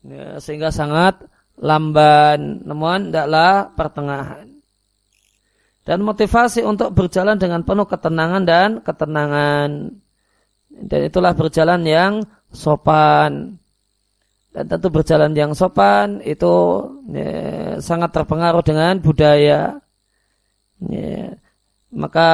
ya, 0.05 0.37
sehingga 0.37 0.69
sangat 0.69 1.25
lamban, 1.57 2.61
namun 2.69 3.09
tidaklah 3.09 3.73
pertengahan. 3.73 4.56
Dan 5.87 6.03
motivasi 6.03 6.67
untuk 6.67 6.91
berjalan 6.91 7.39
dengan 7.39 7.63
penuh 7.63 7.87
ketenangan 7.87 8.43
dan 8.43 8.69
ketenangan. 8.83 9.95
Dan 10.67 10.99
itulah 11.07 11.31
berjalan 11.31 11.87
yang 11.87 12.13
sopan. 12.51 13.55
Dan 14.51 14.63
tentu 14.67 14.91
berjalan 14.91 15.31
yang 15.31 15.55
sopan 15.55 16.19
itu 16.27 16.83
ya, 17.07 17.79
sangat 17.79 18.11
terpengaruh 18.11 18.67
dengan 18.67 18.99
budaya. 18.99 19.79
Ya, 20.83 21.39
maka 21.95 22.29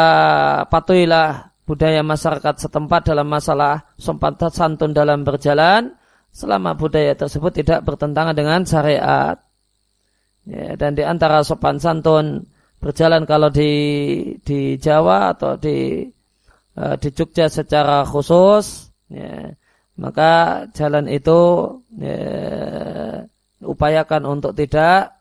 patuhilah 0.73 1.53
budaya 1.69 2.01
masyarakat 2.01 2.57
setempat 2.57 3.05
dalam 3.05 3.29
masalah 3.29 3.85
sopan 4.01 4.33
santun 4.49 4.97
dalam 4.97 5.21
berjalan 5.21 5.93
selama 6.33 6.73
budaya 6.73 7.13
tersebut 7.13 7.53
tidak 7.53 7.85
bertentangan 7.85 8.33
dengan 8.33 8.65
syariat. 8.65 9.37
Ya, 10.49 10.73
dan 10.73 10.97
di 10.97 11.05
antara 11.05 11.45
sopan 11.45 11.77
santun 11.77 12.49
berjalan 12.84 13.23
kalau 13.23 13.47
di 13.47 13.71
di 14.43 14.75
Jawa 14.75 15.31
atau 15.31 15.55
di 15.55 16.03
uh, 16.75 16.95
di 16.99 17.09
Jogja 17.15 17.47
secara 17.47 18.03
khusus, 18.03 18.91
ya, 19.07 19.55
maka 19.95 20.67
jalan 20.75 21.07
itu 21.07 21.71
ya, 21.95 22.19
upayakan 23.63 24.27
untuk 24.27 24.51
tidak 24.51 25.15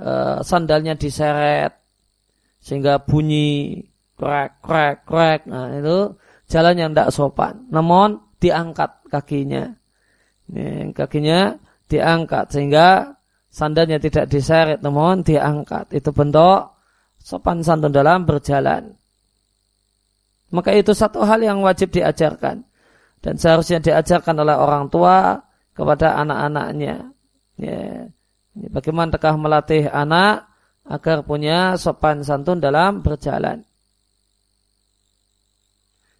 uh, 0.00 0.40
sandalnya 0.40 0.96
diseret 0.96 1.76
sehingga 2.64 3.04
bunyi 3.04 3.84
krek 4.16 4.64
krek 4.64 5.04
krek. 5.04 5.40
Nah 5.52 5.68
itu 5.76 6.16
jalan 6.48 6.80
yang 6.80 6.90
tidak 6.96 7.12
sopan. 7.12 7.68
Namun 7.68 8.24
diangkat 8.40 9.04
kakinya, 9.12 9.68
ya, 10.48 10.88
kakinya 10.96 11.60
diangkat 11.92 12.48
sehingga 12.48 13.20
sandalnya 13.52 14.00
tidak 14.00 14.32
diseret, 14.32 14.80
namun 14.80 15.20
diangkat. 15.20 15.92
Itu 15.92 16.16
bentuk 16.16 16.71
sopan 17.22 17.62
santun 17.62 17.94
dalam 17.94 18.26
berjalan. 18.26 18.98
Maka 20.52 20.76
itu 20.76 20.92
satu 20.92 21.24
hal 21.24 21.40
yang 21.40 21.64
wajib 21.64 21.94
diajarkan 21.94 22.66
dan 23.22 23.34
seharusnya 23.38 23.80
diajarkan 23.80 24.36
oleh 24.42 24.52
orang 24.58 24.92
tua 24.92 25.40
kepada 25.72 26.18
anak-anaknya. 26.20 27.14
Ya. 27.56 28.10
Bagaimanakah 28.52 29.40
melatih 29.40 29.88
anak 29.88 30.44
agar 30.84 31.24
punya 31.24 31.80
sopan 31.80 32.20
santun 32.20 32.60
dalam 32.60 33.00
berjalan. 33.00 33.64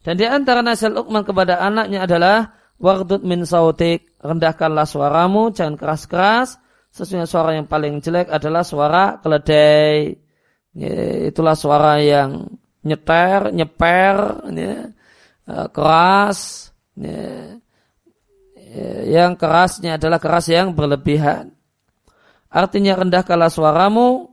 Dan 0.03 0.15
di 0.17 0.25
antara 0.25 0.65
nasihat 0.65 0.97
Uqman 0.97 1.23
kepada 1.23 1.61
anaknya 1.61 2.09
adalah 2.09 2.57
wardut 2.81 3.23
min 3.23 3.47
sautik, 3.47 4.17
rendahkanlah 4.19 4.89
suaramu, 4.89 5.55
jangan 5.55 5.79
keras-keras. 5.79 6.59
Sesungguhnya 6.93 7.29
suara 7.31 7.57
yang 7.57 7.71
paling 7.71 8.01
jelek 8.01 8.29
adalah 8.29 8.67
suara 8.67 9.21
keledai. 9.23 10.22
Ya, 10.73 11.29
itulah 11.29 11.53
suara 11.53 12.01
yang 12.01 12.49
nyeter, 12.81 13.53
nyeper, 13.53 14.17
ya, 14.53 14.89
eh, 15.49 15.69
keras, 15.73 16.73
Ya. 16.93 17.57
ya, 18.73 18.91
yang 19.21 19.33
kerasnya 19.37 19.97
adalah 19.97 20.21
keras 20.21 20.49
yang 20.53 20.77
berlebihan. 20.77 21.57
Artinya 22.53 23.01
rendahkanlah 23.01 23.49
suaramu, 23.49 24.29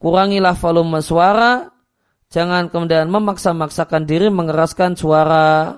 kurangilah 0.00 0.56
volume 0.56 1.04
suara, 1.04 1.68
jangan 2.32 2.72
kemudian 2.72 3.12
memaksa-maksakan 3.12 4.08
diri 4.08 4.32
mengeraskan 4.32 4.96
suara. 4.96 5.76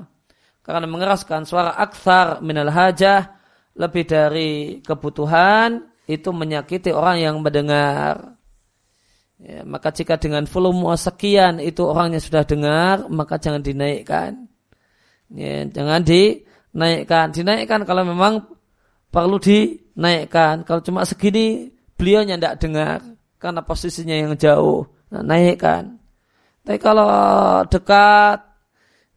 Karena 0.63 0.87
mengeraskan 0.87 1.43
suara 1.43 1.75
aksar 1.75 2.39
minal 2.39 2.71
hajah, 2.71 3.35
lebih 3.75 4.07
dari 4.07 4.79
kebutuhan, 4.87 5.91
itu 6.07 6.31
menyakiti 6.31 6.95
orang 6.95 7.19
yang 7.19 7.37
mendengar. 7.43 8.32
Ya, 9.43 9.67
maka 9.67 9.91
jika 9.91 10.15
dengan 10.23 10.47
volume 10.47 10.95
sekian 10.95 11.59
itu 11.59 11.83
orangnya 11.83 12.23
sudah 12.23 12.47
dengar, 12.47 13.11
maka 13.11 13.43
jangan 13.43 13.59
dinaikkan. 13.59 14.47
Ya, 15.35 15.67
jangan 15.67 16.07
dinaikkan. 16.07 17.35
Dinaikkan 17.35 17.83
kalau 17.83 18.07
memang 18.07 18.47
perlu 19.11 19.43
dinaikkan. 19.43 20.63
Kalau 20.63 20.79
cuma 20.87 21.03
segini 21.03 21.75
beliau 21.99 22.23
tidak 22.23 22.63
dengar 22.63 23.03
karena 23.43 23.67
posisinya 23.67 24.15
yang 24.15 24.39
jauh. 24.39 24.87
Nah, 25.11 25.27
naikkan. 25.27 25.99
Tapi 26.63 26.79
kalau 26.79 27.11
dekat 27.67 28.39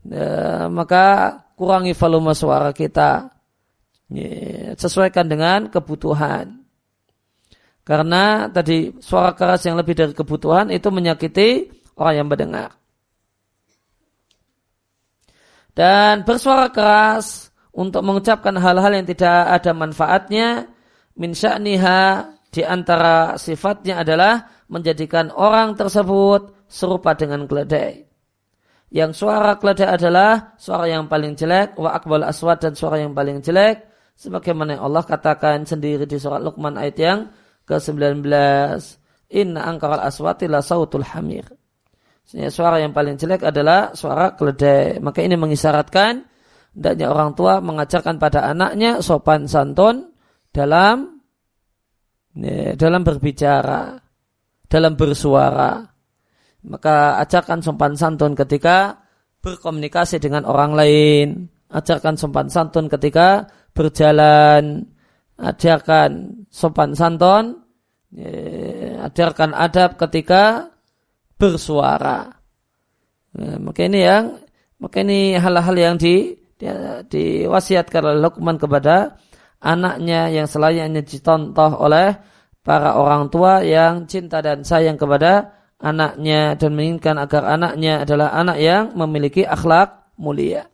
ya, 0.09 0.65
maka 0.73 1.37
kurangi 1.53 1.93
volume 1.93 2.33
suara 2.33 2.73
kita. 2.73 3.29
Ya, 4.09 4.73
sesuaikan 4.73 5.29
dengan 5.29 5.69
kebutuhan. 5.69 6.64
Karena 7.85 8.49
tadi 8.49 8.89
suara 8.97 9.37
keras 9.37 9.61
yang 9.69 9.77
lebih 9.77 9.93
dari 9.93 10.13
kebutuhan 10.17 10.73
itu 10.73 10.89
menyakiti 10.89 11.69
orang 12.01 12.15
yang 12.17 12.27
mendengar 12.27 12.73
dan 15.75 16.23
bersuara 16.23 16.71
keras 16.71 17.51
untuk 17.75 18.01
mengucapkan 18.01 18.55
hal-hal 18.55 18.95
yang 18.95 19.05
tidak 19.05 19.51
ada 19.51 19.75
manfaatnya 19.75 20.71
min 21.19 21.35
sya'niha 21.35 22.31
di 22.49 22.63
antara 22.63 23.35
sifatnya 23.35 23.99
adalah 23.99 24.63
menjadikan 24.71 25.27
orang 25.35 25.75
tersebut 25.75 26.65
serupa 26.71 27.13
dengan 27.13 27.43
keledai. 27.43 28.07
Yang 28.95 29.27
suara 29.27 29.59
keledai 29.59 29.91
adalah 29.91 30.55
suara 30.55 30.87
yang 30.87 31.11
paling 31.11 31.35
jelek, 31.35 31.75
wa 31.75 31.91
akbal 31.91 32.23
aswad 32.23 32.63
dan 32.63 32.79
suara 32.79 33.03
yang 33.03 33.11
paling 33.11 33.43
jelek, 33.43 33.83
sebagaimana 34.15 34.79
Allah 34.79 35.03
katakan 35.03 35.67
sendiri 35.67 36.07
di 36.07 36.15
surat 36.15 36.39
Luqman 36.39 36.79
ayat 36.79 36.95
yang 36.95 37.19
ke-19. 37.65 38.23
Inna 39.35 39.61
angkaral 39.65 40.05
aswati 40.05 40.45
la 40.45 40.61
sautul 40.61 41.03
hamir 41.03 41.49
suara 42.25 42.81
yang 42.81 42.91
paling 42.91 43.21
jelek 43.21 43.45
adalah 43.45 43.93
suara 43.93 44.33
keledai. 44.33 44.97
Maka 44.99 45.21
ini 45.21 45.37
mengisyaratkan 45.37 46.25
hendaknya 46.73 47.13
orang 47.13 47.37
tua 47.37 47.61
mengajarkan 47.61 48.17
pada 48.17 48.49
anaknya 48.49 48.99
sopan 49.05 49.45
santun 49.45 50.09
dalam 50.49 51.21
dalam 52.75 53.01
berbicara, 53.05 53.95
dalam 54.65 54.97
bersuara. 54.97 55.85
Maka 56.65 57.21
ajarkan 57.21 57.61
sopan 57.61 57.93
santun 57.93 58.33
ketika 58.33 59.05
berkomunikasi 59.39 60.17
dengan 60.17 60.49
orang 60.49 60.73
lain. 60.73 61.27
Ajarkan 61.69 62.17
sopan 62.17 62.49
santun 62.49 62.89
ketika 62.89 63.45
berjalan. 63.77 64.89
Ajarkan 65.35 66.43
sopan 66.47 66.95
santun. 66.95 67.63
Ya, 68.15 68.31
ajarkan 69.11 69.51
adab 69.51 69.99
ketika 69.99 70.71
bersuara. 71.35 72.39
Nah, 73.35 73.59
maka 73.59 73.83
ini 73.83 73.99
yang 73.99 74.39
maka 74.79 75.03
ini 75.03 75.35
hal-hal 75.35 75.75
yang 75.75 75.95
di, 75.99 76.35
di 76.55 76.67
diwasiatkan 77.11 78.01
oleh 78.03 78.19
Luqman 78.23 78.55
kepada 78.55 79.19
anaknya 79.59 80.31
yang 80.31 80.47
selayaknya 80.47 81.03
dicontoh 81.03 81.75
oleh 81.79 82.15
para 82.63 82.95
orang 82.95 83.27
tua 83.27 83.61
yang 83.67 84.07
cinta 84.07 84.39
dan 84.39 84.63
sayang 84.63 84.95
kepada 84.95 85.51
anaknya 85.79 86.55
dan 86.55 86.71
menginginkan 86.71 87.19
agar 87.19 87.43
anaknya 87.45 88.07
adalah 88.07 88.31
anak 88.31 88.57
yang 88.63 88.83
memiliki 88.95 89.43
akhlak 89.43 90.11
mulia. 90.15 90.65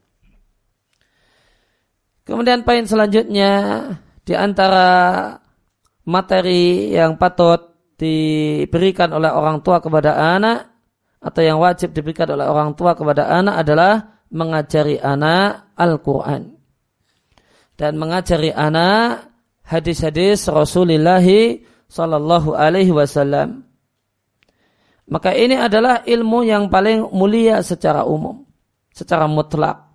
Kemudian 2.22 2.62
poin 2.62 2.86
selanjutnya 2.86 3.52
di 4.32 4.36
antara 4.40 5.36
materi 6.08 6.96
yang 6.96 7.20
patut 7.20 7.76
diberikan 8.00 9.12
oleh 9.12 9.28
orang 9.28 9.60
tua 9.60 9.84
kepada 9.84 10.16
anak 10.16 10.72
atau 11.20 11.42
yang 11.44 11.60
wajib 11.60 11.92
diberikan 11.92 12.32
oleh 12.32 12.48
orang 12.48 12.72
tua 12.80 12.96
kepada 12.96 13.28
anak 13.28 13.60
adalah 13.60 14.24
mengajari 14.32 15.04
anak 15.04 15.76
Al-Quran 15.76 16.56
dan 17.76 18.00
mengajari 18.00 18.56
anak 18.56 19.28
hadis-hadis 19.68 20.48
Rasulullah 20.48 21.20
Sallallahu 21.92 22.56
Alaihi 22.56 22.96
Wasallam. 22.96 23.68
Maka 25.12 25.36
ini 25.36 25.60
adalah 25.60 26.08
ilmu 26.08 26.48
yang 26.48 26.72
paling 26.72 27.04
mulia 27.12 27.60
secara 27.60 28.08
umum, 28.08 28.48
secara 28.96 29.28
mutlak. 29.28 29.92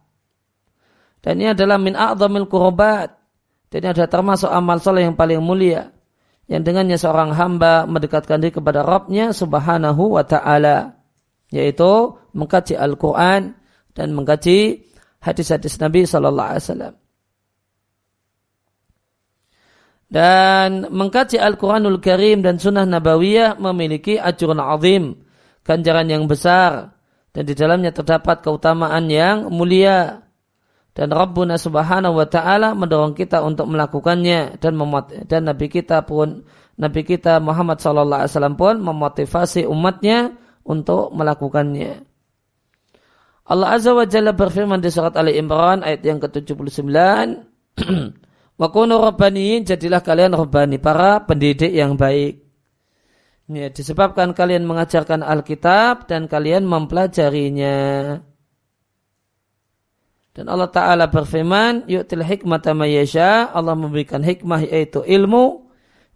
Dan 1.25 1.41
ini 1.41 1.57
adalah 1.57 1.81
min 1.81 1.97
a'zamil 1.97 2.45
kurbat. 2.45 3.16
Dan 3.71 3.93
adalah 3.93 4.11
termasuk 4.11 4.51
amal 4.51 4.79
soleh 4.79 5.05
yang 5.07 5.19
paling 5.19 5.43
mulia 5.43 5.91
yang 6.47 6.63
dengannya 6.63 6.95
seorang 6.95 7.35
hamba 7.35 7.85
mendekatkan 7.91 8.39
diri 8.39 8.55
kepada 8.55 8.87
Rabbnya 8.87 9.35
subhanahu 9.35 10.15
wa 10.15 10.23
ta'ala 10.23 10.95
yaitu 11.51 12.15
mengkaji 12.35 12.79
Al-Quran 12.79 13.55
dan 13.95 14.09
mengkaji 14.15 14.87
hadis-hadis 15.23 15.79
Nabi 15.83 16.07
Sallallahu 16.07 16.49
Alaihi 16.55 16.65
Wasallam. 16.67 16.95
Dan 20.07 20.71
mengkaji 20.95 21.43
Al-Quranul 21.43 21.99
Karim 21.99 22.47
dan 22.47 22.63
Sunnah 22.63 22.87
Nabawiyah 22.87 23.59
memiliki 23.59 24.15
ajuran 24.15 24.63
azim, 24.63 25.27
ganjaran 25.67 26.07
yang 26.07 26.31
besar, 26.31 26.95
dan 27.35 27.43
di 27.43 27.59
dalamnya 27.59 27.91
terdapat 27.91 28.39
keutamaan 28.39 29.11
yang 29.11 29.51
mulia. 29.51 30.23
Dan 30.97 31.13
Rabbuna 31.13 31.61
Subhanahu 31.61 32.17
wa 32.17 32.25
taala 32.25 32.73
mendorong 32.73 33.13
kita 33.13 33.45
untuk 33.45 33.69
melakukannya 33.69 34.57
dan 34.57 34.73
dan 35.29 35.43
Nabi 35.45 35.69
kita 35.69 36.09
pun 36.09 36.49
Nabi 36.81 37.05
kita 37.05 37.37
Muhammad 37.37 37.85
sallallahu 37.85 38.25
alaihi 38.25 38.33
wasallam 38.33 38.57
pun 38.57 38.75
memotivasi 38.81 39.69
umatnya 39.69 40.33
untuk 40.65 41.13
melakukannya. 41.13 42.01
Allah 43.47 43.77
Azza 43.77 43.93
wa 43.93 44.09
Jalla 44.09 44.33
berfirman 44.33 44.81
di 44.81 44.89
surat 44.89 45.13
Ali 45.21 45.37
Imran 45.37 45.85
ayat 45.85 46.01
yang 46.01 46.19
ke-79 46.19 46.89
Wa 48.57 48.73
kunu 48.73 48.97
rabbaniyin 48.97 49.69
jadilah 49.69 50.01
kalian 50.01 50.33
rabbani 50.33 50.81
para 50.81 51.21
pendidik 51.29 51.69
yang 51.69 52.01
baik. 52.01 52.41
Ya, 53.47 53.71
disebabkan 53.71 54.33
kalian 54.35 54.67
mengajarkan 54.67 55.23
Alkitab 55.23 56.09
dan 56.09 56.27
kalian 56.27 56.67
mempelajarinya. 56.67 57.77
Dan 60.37 60.53
Allah 60.53 60.69
Ta'ala 60.69 61.09
berfirman, 61.09 61.89
Yu'til 61.89 62.21
hikmata 62.21 62.77
mayasya, 62.77 63.57
Allah 63.57 63.73
memberikan 63.73 64.21
hikmah 64.21 64.69
yaitu 64.69 65.01
ilmu 65.01 65.65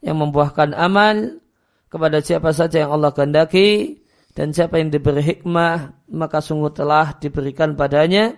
yang 0.04 0.20
membuahkan 0.20 0.76
amal 0.76 1.40
kepada 1.88 2.20
siapa 2.20 2.52
saja 2.52 2.84
yang 2.84 2.92
Allah 2.92 3.16
kehendaki. 3.16 3.96
Dan 4.36 4.52
siapa 4.52 4.76
yang 4.76 4.92
diberi 4.92 5.24
hikmah 5.24 6.04
maka 6.12 6.44
sungguh 6.44 6.70
telah 6.70 7.16
diberikan 7.16 7.74
padanya 7.74 8.36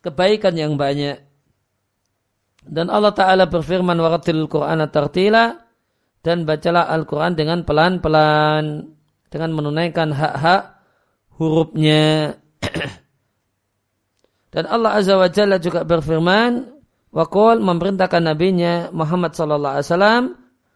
kebaikan 0.00 0.56
yang 0.56 0.80
banyak. 0.80 1.20
Dan 2.64 2.88
Allah 2.88 3.12
Ta'ala 3.12 3.52
berfirman 3.52 4.00
waratil 4.00 4.48
Qur'an 4.48 4.80
tartila. 4.88 5.60
Dan 6.24 6.42
bacalah 6.42 6.88
Al-Quran 6.90 7.38
dengan 7.38 7.62
pelan-pelan 7.62 8.96
dengan 9.30 9.50
menunaikan 9.54 10.10
hak-hak 10.10 10.82
hurufnya 11.38 12.34
Dan 14.54 14.64
Allah 14.70 14.96
Azza 14.96 15.20
wa 15.20 15.28
Jalla 15.28 15.60
juga 15.60 15.84
berfirman, 15.84 16.76
Wakul 17.16 17.64
memerintahkan 17.64 18.20
nabinya 18.20 18.92
Muhammad 18.92 19.32
sallallahu 19.32 19.74
alaihi 19.80 19.88
wasallam 19.88 20.22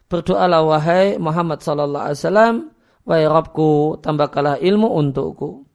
berdoalah 0.08 0.60
wahai 0.64 1.20
Muhammad 1.20 1.60
sallallahu 1.60 2.04
alaihi 2.08 2.16
wasallam 2.16 2.54
wahai 3.04 3.26
Rabbku 3.28 4.00
tambahkanlah 4.00 4.56
ilmu 4.56 4.88
untukku. 4.88 5.68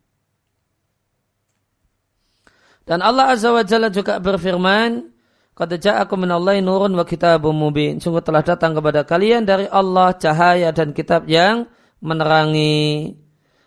Dan 2.86 3.02
Allah 3.02 3.34
Azza 3.34 3.50
wa 3.50 3.66
Jalla 3.66 3.90
juga 3.90 4.22
berfirman, 4.22 5.16
Qad 5.56 5.72
ja'akum 5.72 6.28
minallahi 6.28 6.60
nurun 6.60 6.94
wa 7.00 7.08
kitabun 7.08 7.56
mubin. 7.56 8.04
Sungguh 8.04 8.20
telah 8.20 8.44
datang 8.44 8.76
kepada 8.76 9.08
kalian 9.08 9.48
dari 9.48 9.66
Allah 9.72 10.12
cahaya 10.20 10.76
dan 10.76 10.92
kitab 10.92 11.32
yang 11.32 11.72
menerangi. 12.04 13.16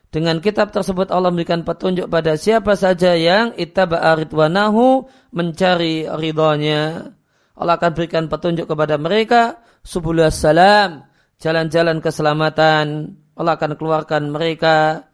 Dengan 0.09 0.41
kitab 0.41 0.73
tersebut 0.73 1.13
Allah 1.13 1.29
memberikan 1.29 1.69
petunjuk 1.69 2.09
pada 2.09 2.33
siapa 2.41 2.73
saja 2.81 3.13
yang 3.13 3.53
ittaba'a 3.53 4.17
ridwanahu 4.25 5.05
mencari 5.37 6.09
ridhonya. 6.09 7.13
Allah 7.59 7.75
akan 7.77 7.93
berikan 7.93 8.25
petunjuk 8.33 8.65
kepada 8.65 8.97
mereka 8.97 9.61
subulus 9.85 10.41
salam, 10.41 11.05
jalan-jalan 11.37 12.01
keselamatan. 12.01 13.19
Allah 13.37 13.53
akan 13.61 13.77
keluarkan 13.77 14.33
mereka 14.33 15.05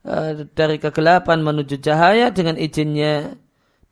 uh, 0.00 0.48
dari 0.56 0.80
kegelapan 0.80 1.44
menuju 1.44 1.76
cahaya 1.84 2.32
dengan 2.32 2.56
izinnya. 2.56 3.36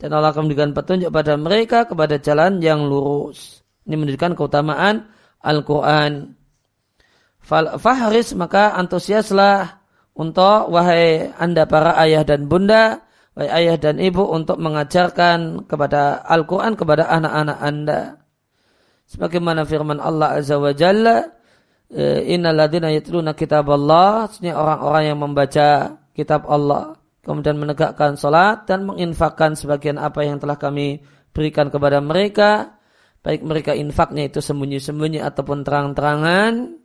Dan 0.01 0.17
Allah 0.17 0.33
akan 0.33 0.49
memberikan 0.49 0.73
petunjuk 0.73 1.13
pada 1.13 1.37
mereka 1.37 1.85
kepada 1.85 2.17
jalan 2.17 2.65
yang 2.65 2.89
lurus. 2.89 3.61
Ini 3.85 4.01
menunjukkan 4.01 4.33
keutamaan 4.41 5.05
Al-Quran. 5.45 6.33
Fahris 7.77 8.33
maka 8.37 8.73
antusiaslah 8.77 9.80
untuk 10.21 10.69
wahai 10.69 11.33
anda 11.41 11.65
para 11.65 11.97
ayah 12.05 12.29
dan 12.29 12.45
bunda, 12.45 13.01
wahai 13.33 13.65
ayah 13.65 13.81
dan 13.81 13.97
ibu 13.97 14.21
untuk 14.29 14.61
mengajarkan 14.61 15.65
kepada 15.65 16.21
Al-Quran 16.29 16.77
kepada 16.77 17.09
anak-anak 17.09 17.59
anda. 17.65 18.01
Sebagaimana 19.09 19.65
firman 19.65 19.97
Allah 19.97 20.37
Azza 20.37 20.61
wa 20.61 20.77
Jalla, 20.77 21.25
e, 21.89 22.37
Innaladina 22.37 22.93
yatluna 22.93 23.33
kitab 23.33 23.73
Allah, 23.73 24.29
orang-orang 24.45 25.05
yang 25.09 25.19
membaca 25.25 25.99
kitab 26.13 26.45
Allah, 26.47 27.01
kemudian 27.25 27.57
menegakkan 27.57 28.21
salat 28.21 28.69
dan 28.69 28.85
menginfakkan 28.85 29.57
sebagian 29.57 29.97
apa 29.97 30.21
yang 30.21 30.37
telah 30.37 30.61
kami 30.61 31.01
berikan 31.33 31.73
kepada 31.73 31.97
mereka, 32.05 32.77
baik 33.25 33.41
mereka 33.41 33.73
infaknya 33.73 34.29
itu 34.29 34.45
sembunyi-sembunyi 34.45 35.25
ataupun 35.25 35.65
terang-terangan, 35.65 36.80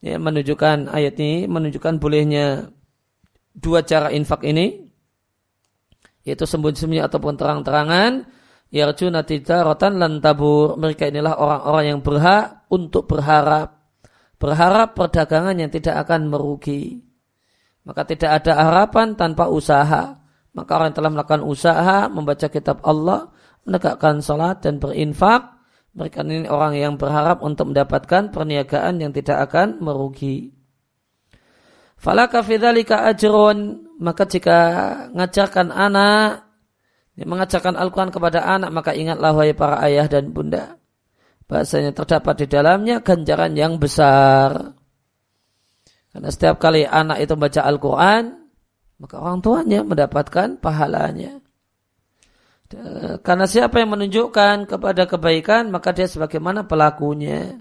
ya, 0.00 0.16
menunjukkan 0.16 0.88
ayat 0.90 1.14
ini 1.20 1.46
menunjukkan 1.46 2.00
bolehnya 2.00 2.72
dua 3.56 3.84
cara 3.84 4.08
infak 4.12 4.44
ini 4.44 4.90
yaitu 6.24 6.44
sembunyi-sembunyi 6.44 7.02
ataupun 7.04 7.34
terang-terangan. 7.36 8.28
Yarjuna 8.70 9.26
tijaratan 9.26 9.98
lan 9.98 10.12
tabur 10.22 10.78
mereka 10.78 11.10
inilah 11.10 11.34
orang-orang 11.34 11.84
yang 11.90 12.00
berhak 12.06 12.70
untuk 12.70 13.10
berharap. 13.10 13.82
Berharap 14.38 14.94
perdagangan 14.94 15.58
yang 15.58 15.74
tidak 15.74 16.06
akan 16.06 16.30
merugi. 16.30 17.02
Maka 17.82 18.06
tidak 18.06 18.40
ada 18.40 18.70
harapan 18.70 19.18
tanpa 19.18 19.50
usaha. 19.50 20.22
Maka 20.54 20.70
orang 20.70 20.94
yang 20.94 20.98
telah 21.02 21.10
melakukan 21.10 21.42
usaha 21.42 21.98
membaca 22.06 22.46
kitab 22.46 22.78
Allah 22.86 23.34
menegakkan 23.66 24.22
salat 24.22 24.62
dan 24.62 24.78
berinfak 24.78 25.59
mereka 25.90 26.22
ini 26.22 26.46
orang 26.46 26.78
yang 26.78 26.94
berharap 26.94 27.42
untuk 27.42 27.74
mendapatkan 27.74 28.30
perniagaan 28.30 29.02
yang 29.02 29.10
tidak 29.10 29.50
akan 29.50 29.82
merugi. 29.82 30.54
Falaka 31.98 32.46
fidzalika 32.46 33.04
ajrun. 33.10 33.90
Maka 34.00 34.24
jika 34.24 34.58
ngajarkan 35.12 35.68
anak 35.68 36.50
mengajarkan 37.20 37.76
Al-Quran 37.76 38.08
kepada 38.08 38.40
anak 38.48 38.72
maka 38.72 38.96
ingatlah 38.96 39.36
wahai 39.36 39.52
para 39.52 39.76
ayah 39.84 40.08
dan 40.08 40.32
bunda 40.32 40.80
bahasanya 41.44 41.92
terdapat 41.92 42.40
di 42.40 42.46
dalamnya 42.46 43.02
ganjaran 43.02 43.52
yang 43.58 43.76
besar. 43.76 44.72
Karena 46.10 46.28
setiap 46.30 46.56
kali 46.62 46.86
anak 46.86 47.20
itu 47.22 47.36
membaca 47.36 47.60
Al-Quran 47.66 48.24
maka 49.00 49.16
orang 49.20 49.40
tuanya 49.40 49.80
mendapatkan 49.84 50.60
pahalanya 50.60 51.39
karena 53.26 53.46
siapa 53.50 53.82
yang 53.82 53.98
menunjukkan 53.98 54.70
kepada 54.70 55.02
kebaikan 55.10 55.74
maka 55.74 55.90
dia 55.90 56.06
sebagaimana 56.06 56.66
pelakunya. 56.70 57.58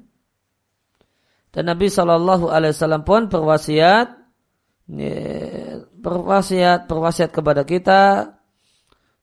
Dan 1.49 1.65
Nabi 1.65 1.89
Shallallahu 1.89 2.53
Alaihi 2.53 2.77
Wasallam 2.77 3.01
pun 3.01 3.25
berwasiat, 3.25 4.13
berwasiat, 5.97 6.85
berwasiat 6.85 7.29
kepada 7.33 7.65
kita 7.65 8.37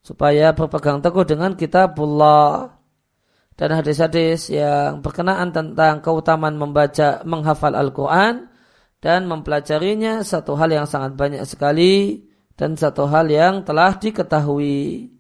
supaya 0.02 0.50
berpegang 0.54 0.98
teguh 0.98 1.22
dengan 1.22 1.54
kitabullah 1.54 2.76
dan 3.56 3.72
hadis-hadis 3.72 4.52
yang 4.52 5.00
berkenaan 5.00 5.48
tentang 5.48 6.04
keutamaan 6.04 6.60
membaca, 6.60 7.24
menghafal 7.24 7.72
Al-Quran 7.72 8.52
dan 9.00 9.24
mempelajarinya 9.24 10.20
satu 10.20 10.60
hal 10.60 10.68
yang 10.76 10.84
sangat 10.84 11.16
banyak 11.16 11.40
sekali 11.48 12.26
dan 12.52 12.76
satu 12.76 13.08
hal 13.08 13.32
yang 13.32 13.64
telah 13.64 13.96
diketahui. 13.96 15.15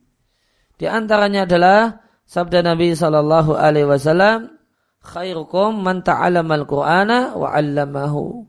Di 0.76 0.84
antaranya 0.84 1.48
adalah 1.48 2.04
sabda 2.28 2.60
Nabi 2.60 2.92
Shallallahu 2.92 3.56
Alaihi 3.56 3.88
Wasallam, 3.88 4.52
khairukum 5.00 5.80
man 5.80 6.04
al 6.04 6.64
Qur'ana 6.68 7.32
wa 7.32 7.48
'allamahu. 7.52 8.44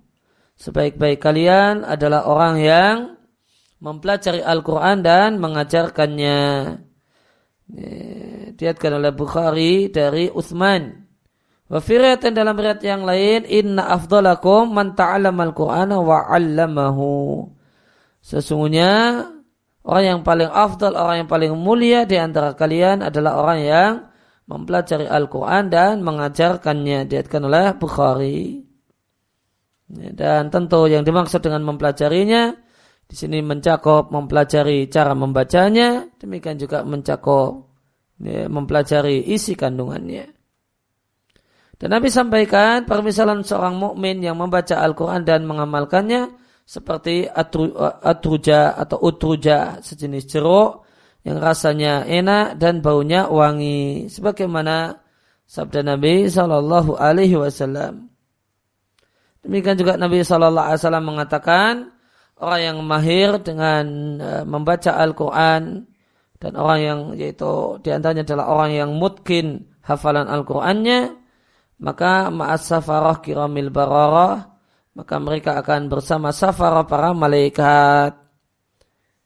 Sebaik-baik 0.58 1.22
kalian 1.22 1.86
adalah 1.86 2.26
orang 2.26 2.56
yang 2.58 2.96
mempelajari 3.78 4.42
Al-Quran 4.42 5.06
dan 5.06 5.38
mengajarkannya. 5.38 6.42
Diatkan 8.58 8.92
oleh 8.98 9.14
Bukhari 9.14 9.94
dari 9.94 10.34
Uthman. 10.34 11.06
Wa 11.68 11.84
dan 11.84 12.32
dalam 12.32 12.56
riwayat 12.58 12.82
yang 12.82 13.06
lain, 13.06 13.46
inna 13.46 13.92
afdalakum 13.92 14.72
man 14.72 14.98
al 14.98 15.54
Qur'ana 15.54 16.02
wa 16.02 16.26
'allamahu. 16.26 17.46
Sesungguhnya 18.24 19.24
Orang 19.88 20.04
yang 20.04 20.20
paling 20.20 20.52
afdal, 20.52 21.00
orang 21.00 21.24
yang 21.24 21.30
paling 21.32 21.56
mulia 21.56 22.04
di 22.04 22.20
antara 22.20 22.52
kalian 22.60 23.08
adalah 23.08 23.40
orang 23.40 23.60
yang 23.64 23.92
mempelajari 24.52 25.08
Al-Quran 25.08 25.72
dan 25.72 26.04
mengajarkannya. 26.04 27.08
Diatkan 27.08 27.48
oleh 27.48 27.72
Bukhari. 27.80 28.68
Dan 29.88 30.52
tentu 30.52 30.92
yang 30.92 31.08
dimaksud 31.08 31.40
dengan 31.40 31.64
mempelajarinya, 31.64 32.52
di 33.08 33.16
sini 33.16 33.40
mencakup 33.40 34.12
mempelajari 34.12 34.92
cara 34.92 35.16
membacanya, 35.16 36.04
demikian 36.20 36.60
juga 36.60 36.84
mencakup 36.84 37.72
ya, 38.20 38.52
mempelajari 38.52 39.24
isi 39.32 39.56
kandungannya. 39.56 40.28
Dan 41.80 41.96
Nabi 41.96 42.12
sampaikan 42.12 42.84
permisalan 42.84 43.48
seorang 43.48 43.80
mukmin 43.80 44.20
yang 44.20 44.36
membaca 44.36 44.84
Al-Quran 44.84 45.24
dan 45.24 45.48
mengamalkannya 45.48 46.36
seperti 46.68 47.24
atruja 47.32 48.76
atau 48.76 49.00
utruja 49.00 49.80
sejenis 49.80 50.28
jeruk 50.28 50.84
yang 51.24 51.40
rasanya 51.40 52.04
enak 52.04 52.60
dan 52.60 52.84
baunya 52.84 53.32
wangi 53.32 54.12
sebagaimana 54.12 55.00
sabda 55.48 55.80
Nabi 55.80 56.28
Shallallahu 56.28 57.00
alaihi 57.00 57.40
wasallam. 57.40 58.12
Demikian 59.48 59.80
juga 59.80 59.96
Nabi 59.96 60.28
Shallallahu 60.28 60.68
alaihi 60.68 60.80
wasallam 60.84 61.06
mengatakan 61.08 61.74
orang 62.36 62.60
yang 62.60 62.78
mahir 62.84 63.40
dengan 63.40 63.86
uh, 64.20 64.44
membaca 64.44 64.92
Al-Qur'an 65.00 65.88
dan 66.36 66.52
orang 66.60 66.80
yang 66.84 67.00
yaitu 67.16 67.80
di 67.80 67.96
antaranya 67.96 68.28
adalah 68.28 68.46
orang 68.52 68.72
yang 68.76 68.92
mutkin 68.92 69.72
hafalan 69.88 70.28
Al-Qur'annya 70.28 71.16
maka 71.80 72.28
ma'as 72.28 72.68
safarah 72.68 73.24
kiramil 73.24 73.72
bararah 73.72 74.57
maka 74.98 75.22
mereka 75.22 75.62
akan 75.62 75.94
bersama 75.94 76.34
safarah 76.34 76.90
para 76.90 77.14
malaikat. 77.14 78.18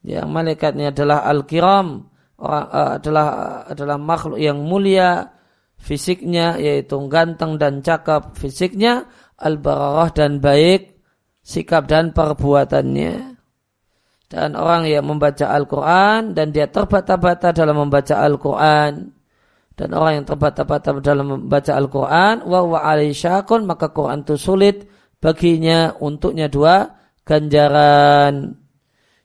Yang 0.04 0.28
malaikatnya 0.28 0.92
adalah 0.92 1.24
al-kiram 1.24 2.12
orang 2.36 2.68
uh, 2.68 2.92
adalah 3.00 3.28
adalah 3.70 3.98
makhluk 4.02 4.42
yang 4.42 4.60
mulia 4.60 5.32
fisiknya 5.80 6.60
yaitu 6.60 7.00
ganteng 7.08 7.56
dan 7.56 7.80
cakap 7.80 8.36
fisiknya 8.36 9.08
al-bararah 9.40 10.12
dan 10.12 10.44
baik 10.44 11.00
sikap 11.40 11.88
dan 11.88 12.12
perbuatannya. 12.12 13.40
Dan 14.32 14.56
orang 14.56 14.88
yang 14.88 15.08
membaca 15.08 15.52
Al-Quran 15.52 16.32
dan 16.32 16.56
dia 16.56 16.68
terbata-bata 16.72 17.52
dalam 17.52 17.84
membaca 17.84 18.16
Al-Quran. 18.16 19.12
Dan 19.76 19.90
orang 19.92 20.24
yang 20.24 20.28
terbata-bata 20.28 21.00
dalam 21.04 21.48
membaca 21.48 21.72
Al-Quran 21.76 22.44
wa 22.48 22.60
wa 22.64 22.96
maka 23.66 23.88
Quran 23.92 24.24
itu 24.24 24.36
sulit 24.40 24.88
baginya 25.22 25.96
untuknya 26.02 26.50
dua 26.50 26.98
ganjaran 27.24 28.58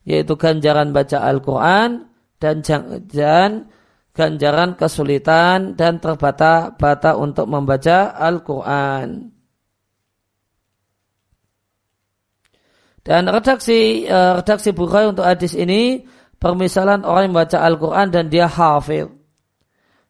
yaitu 0.07 0.39
ganjaran 0.39 0.95
baca 0.95 1.19
Al-Quran 1.19 2.07
dan, 2.39 2.63
dan 3.11 3.67
ganjaran 4.15 4.79
kesulitan 4.79 5.75
dan 5.75 5.99
terbata-bata 5.99 7.19
untuk 7.19 7.51
membaca 7.51 8.15
Al-Quran. 8.15 9.35
Dan 13.07 13.23
redaksi 13.31 14.03
uh, 14.11 14.43
redaksi 14.43 14.75
Bukhari 14.75 15.11
untuk 15.11 15.23
hadis 15.23 15.55
ini 15.55 16.03
permisalan 16.43 17.07
orang 17.07 17.31
yang 17.31 17.35
membaca 17.39 17.59
Al-Quran 17.63 18.07
dan 18.11 18.25
dia 18.31 18.47
hafil. 18.51 19.15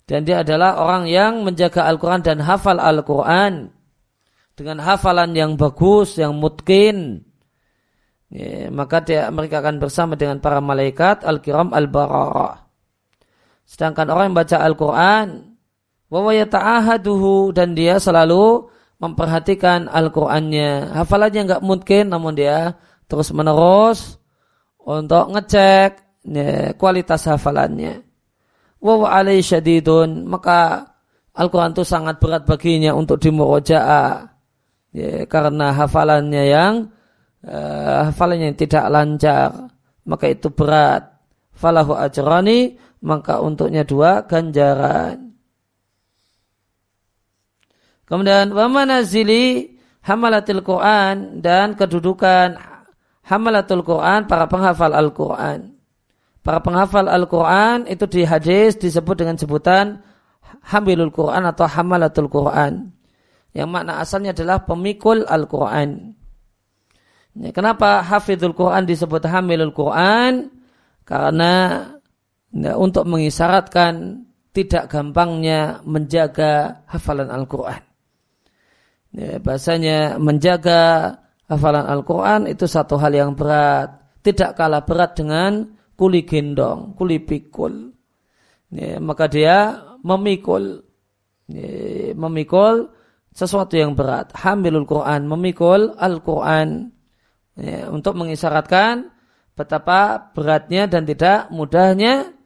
Dan 0.06 0.22
dia 0.24 0.40
adalah 0.40 0.80
orang 0.80 1.04
yang 1.10 1.44
menjaga 1.44 1.84
Al-Quran 1.88 2.24
dan 2.24 2.38
hafal 2.40 2.78
Al-Quran 2.78 3.75
dengan 4.56 4.80
hafalan 4.80 5.36
yang 5.36 5.54
bagus, 5.60 6.16
yang 6.16 6.32
mungkin, 6.32 7.20
ya, 8.32 8.72
maka 8.72 9.04
dia, 9.04 9.28
mereka 9.28 9.60
akan 9.60 9.76
bersama 9.76 10.16
dengan 10.16 10.40
para 10.40 10.64
malaikat 10.64 11.28
al-kiram 11.28 11.76
al-bararah. 11.76 12.64
Sedangkan 13.68 14.08
orang 14.08 14.32
yang 14.32 14.38
baca 14.40 14.56
Al-Quran, 14.64 15.26
dan 17.52 17.68
dia 17.76 18.00
selalu 18.00 18.72
memperhatikan 18.96 19.92
Al-Qurannya. 19.92 20.94
Hafalannya 20.96 21.40
nggak 21.52 21.64
mungkin, 21.66 22.08
namun 22.08 22.32
dia 22.32 22.80
terus 23.04 23.28
menerus 23.36 24.16
untuk 24.80 25.36
ngecek 25.36 26.22
ya, 26.30 26.72
kualitas 26.80 27.28
hafalannya. 27.28 28.06
Wawa 28.80 29.20
syadidun, 29.42 30.24
maka 30.30 30.94
Al-Quran 31.36 31.74
itu 31.74 31.84
sangat 31.84 32.22
berat 32.22 32.48
baginya 32.48 32.94
untuk 32.96 33.20
dimuroja'ah 33.20 34.35
ya, 34.96 35.28
karena 35.28 35.76
hafalannya 35.76 36.42
yang 36.48 36.74
uh, 37.44 38.08
hafalannya 38.08 38.52
yang 38.52 38.58
tidak 38.58 38.84
lancar 38.88 39.68
maka 40.08 40.32
itu 40.32 40.48
berat. 40.48 41.12
Falahu 41.56 41.96
ajrani 41.96 42.80
maka 43.04 43.40
untuknya 43.44 43.84
dua 43.84 44.24
ganjaran. 44.24 45.36
Kemudian 48.06 48.54
wa 48.54 48.66
manazili 48.70 49.76
hamalatil 50.06 50.62
Quran 50.62 51.42
dan 51.42 51.74
kedudukan 51.74 52.56
hamalatul 53.26 53.82
Quran 53.82 54.30
para 54.30 54.46
penghafal 54.46 54.94
Al-Quran. 54.94 55.74
Para 56.40 56.62
penghafal 56.62 57.10
Al-Quran 57.10 57.90
itu 57.90 58.06
di 58.06 58.22
hadis 58.22 58.78
disebut 58.78 59.18
dengan 59.18 59.34
sebutan 59.34 59.98
hamilul 60.70 61.10
Quran 61.10 61.42
atau 61.50 61.66
hamalatul 61.66 62.30
Quran 62.30 62.95
yang 63.56 63.72
makna 63.72 64.04
asalnya 64.04 64.36
adalah 64.36 64.68
pemikul 64.68 65.24
Al-Quran. 65.24 66.12
Ya, 67.40 67.50
kenapa 67.56 68.04
hafidul 68.04 68.52
Quran 68.52 68.84
disebut 68.84 69.24
hamilul 69.24 69.72
Quran? 69.72 70.52
Karena 71.08 71.84
ya, 72.52 72.76
untuk 72.76 73.08
mengisyaratkan 73.08 74.24
tidak 74.52 74.92
gampangnya 74.92 75.80
menjaga 75.88 76.84
hafalan 76.84 77.32
Al-Quran. 77.32 77.80
Ya, 79.16 79.40
bahasanya 79.40 80.20
menjaga 80.20 81.16
hafalan 81.48 81.88
Al-Quran 81.88 82.52
itu 82.52 82.68
satu 82.68 83.00
hal 83.00 83.16
yang 83.16 83.32
berat. 83.32 84.20
Tidak 84.20 84.52
kalah 84.52 84.84
berat 84.84 85.16
dengan 85.16 85.64
kuli 85.96 86.28
gendong, 86.28 86.92
kuli 86.92 87.24
pikul. 87.24 87.88
Ya, 88.68 89.00
maka 89.00 89.32
dia 89.32 89.80
memikul. 90.04 90.84
Ya, 91.48 92.12
memikul 92.12 92.95
sesuatu 93.36 93.76
yang 93.76 93.92
berat. 93.92 94.32
Hamilul 94.32 94.88
Quran, 94.88 95.28
memikul 95.28 95.92
Al-Quran. 96.00 96.88
Ya, 97.56 97.88
untuk 97.88 98.16
mengisyaratkan 98.16 99.12
betapa 99.56 100.32
beratnya 100.36 100.84
dan 100.88 101.08
tidak 101.08 101.48
mudahnya 101.48 102.36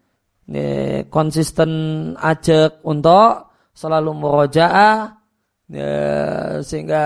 ya, 0.46 1.02
konsisten 1.10 1.70
ajak 2.14 2.78
untuk 2.86 3.50
selalu 3.74 4.14
meroja'ah 4.14 5.18
ya, 5.66 5.94
sehingga 6.62 7.04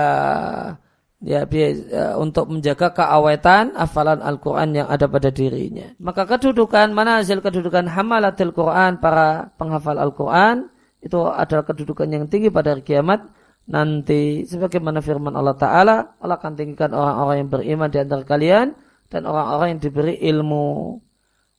ya, 1.25 1.49
ya 1.49 2.13
untuk 2.21 2.45
menjaga 2.53 2.93
keawetan 2.93 3.73
hafalan 3.73 4.21
Al-Quran 4.21 4.85
yang 4.85 4.87
ada 4.89 5.09
pada 5.09 5.33
dirinya. 5.33 5.89
Maka 5.97 6.29
kedudukan, 6.29 6.93
mana 6.93 7.25
hasil 7.25 7.41
kedudukan 7.41 7.89
hamalatil 7.89 8.53
Quran, 8.53 9.01
para 9.01 9.49
penghafal 9.57 9.97
Al-Quran, 9.97 10.69
itu 11.01 11.21
adalah 11.25 11.65
kedudukan 11.65 12.05
yang 12.05 12.25
tinggi 12.29 12.53
pada 12.53 12.77
hari 12.77 12.85
kiamat 12.85 13.25
nanti 13.65 14.45
sebagaimana 14.45 15.01
firman 15.01 15.33
Allah 15.33 15.57
Ta'ala 15.57 15.97
Allah 16.21 16.37
akan 16.37 16.53
tinggikan 16.53 16.93
orang-orang 16.93 17.35
yang 17.45 17.49
beriman 17.49 17.89
di 17.89 17.97
antara 18.01 18.23
kalian 18.25 18.77
dan 19.09 19.21
orang-orang 19.25 19.77
yang 19.77 19.81
diberi 19.81 20.15
ilmu. 20.21 20.99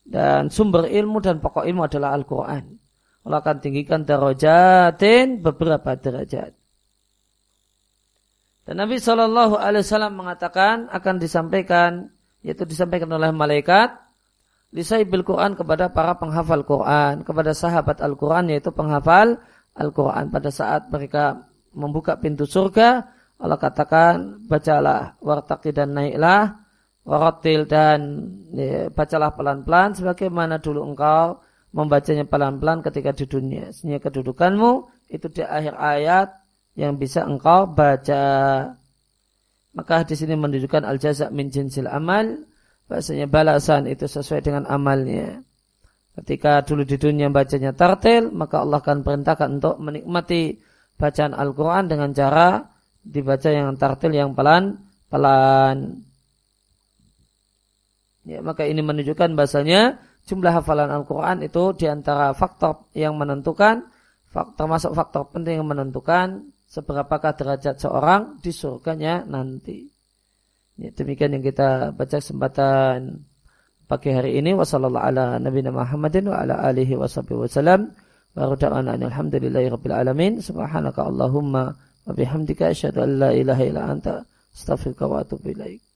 Dan 0.07 0.55
sumber 0.55 0.87
ilmu 0.87 1.19
dan 1.19 1.43
pokok 1.43 1.67
ilmu 1.67 1.83
adalah 1.91 2.15
Al-Quran. 2.15 2.79
Allah 3.27 3.43
akan 3.43 3.57
tinggikan 3.59 4.07
darajatin 4.07 5.43
beberapa 5.43 5.99
derajat. 5.99 6.55
Dan 8.67 8.83
Nabi 8.83 9.03
Shallallahu 9.03 9.59
Alaihi 9.59 9.83
Wasallam 9.83 10.15
mengatakan 10.15 10.87
akan 10.91 11.15
disampaikan 11.19 12.11
yaitu 12.47 12.63
disampaikan 12.63 13.11
oleh 13.11 13.35
malaikat 13.35 13.99
lisaibil 14.71 15.27
Quran 15.27 15.59
kepada 15.59 15.91
para 15.91 16.15
penghafal 16.19 16.63
Quran 16.63 17.27
kepada 17.27 17.51
sahabat 17.55 17.99
Al-Quran 17.99 18.51
yaitu 18.51 18.71
penghafal 18.71 19.43
Al-Quran. 19.75 20.31
Pada 20.31 20.51
saat 20.55 20.87
mereka 20.91 21.51
membuka 21.77 22.17
pintu 22.17 22.49
surga, 22.49 23.05
Allah 23.37 23.61
katakan 23.61 24.49
bacalah 24.49 25.21
wartaki 25.21 25.77
dan 25.77 25.93
naiklah 25.93 26.67
waratil 27.07 27.69
dan 27.69 28.01
ya, 28.51 28.89
bacalah 28.91 29.37
pelan-pelan 29.37 29.95
sebagaimana 29.95 30.59
dulu 30.59 30.83
engkau 30.83 31.39
membacanya 31.71 32.25
pelan-pelan 32.25 32.81
ketika 32.81 33.13
di 33.13 33.29
dunia. 33.29 33.71
Sehingga 33.71 34.01
kedudukanmu 34.09 34.89
itu 35.13 35.27
di 35.31 35.45
akhir 35.45 35.77
ayat 35.77 36.29
yang 36.75 36.97
bisa 36.97 37.29
engkau 37.29 37.69
baca. 37.69 38.25
Maka 39.77 40.09
di 40.09 40.17
sini 40.17 40.35
menunjukkan 40.35 40.83
al 40.89 40.97
jaza 40.97 41.29
min 41.29 41.53
jinsil 41.53 41.87
amal. 41.87 42.49
Bahasanya 42.87 43.27
balasan 43.27 43.91
itu 43.91 44.07
sesuai 44.09 44.47
dengan 44.47 44.65
amalnya. 44.71 45.43
Ketika 46.17 46.65
dulu 46.65 46.87
di 46.87 46.97
dunia 46.97 47.29
bacanya 47.29 47.77
tartil, 47.77 48.33
maka 48.33 48.65
Allah 48.65 48.81
akan 48.81 49.05
perintahkan 49.05 49.61
untuk 49.61 49.77
menikmati 49.83 50.57
bacaan 50.97 51.37
Al-Quran 51.37 51.89
dengan 51.89 52.11
cara 52.17 52.77
dibaca 53.07 53.49
yang 53.49 53.77
tartil 53.79 54.13
yang 54.13 54.35
pelan-pelan. 54.35 56.03
Ya, 58.27 58.43
maka 58.43 58.67
ini 58.67 58.83
menunjukkan 58.83 59.39
bahasanya 59.39 60.03
jumlah 60.27 60.51
hafalan 60.51 60.91
Al-Quran 60.91 61.47
itu 61.47 61.71
di 61.79 61.87
antara 61.87 62.35
faktor 62.35 62.91
yang 62.99 63.15
menentukan, 63.15 63.87
termasuk 64.59 64.93
faktor 64.99 65.31
penting 65.31 65.63
yang 65.63 65.69
menentukan 65.71 66.51
seberapakah 66.67 67.39
derajat 67.39 67.79
seorang 67.79 68.43
di 68.43 68.51
surganya 68.51 69.23
nanti. 69.23 69.87
Ya, 70.77 70.91
demikian 70.93 71.39
yang 71.39 71.45
kita 71.47 71.95
baca 71.95 72.19
kesempatan 72.19 73.25
pagi 73.87 74.11
hari 74.11 74.37
ini. 74.37 74.53
Wassalamualaikum 74.53 75.09
ala 75.09 75.27
nabiyina 75.39 75.71
Muhammadin 75.71 76.29
wa 76.29 76.43
ala 76.43 76.61
alihi 76.67 76.99
wasallam. 76.99 77.95
Wa 78.37 78.53
da'wana 78.53 79.01
alhamdulillahi 79.01 79.73
rabbil 79.73 79.97
alamin. 79.97 80.45
Subhanaka 80.45 81.09
Allahumma 81.09 81.73
wa 81.73 82.13
bihamdika 82.13 82.69
asyhadu 82.69 83.01
an 83.01 83.11
la 83.17 83.31
ilaha 83.33 83.65
illa 83.65 83.89
anta 83.89 84.29
astaghfiruka 84.53 85.09
wa 85.09 85.25
atubu 85.25 85.57
ilaik. 85.57 85.87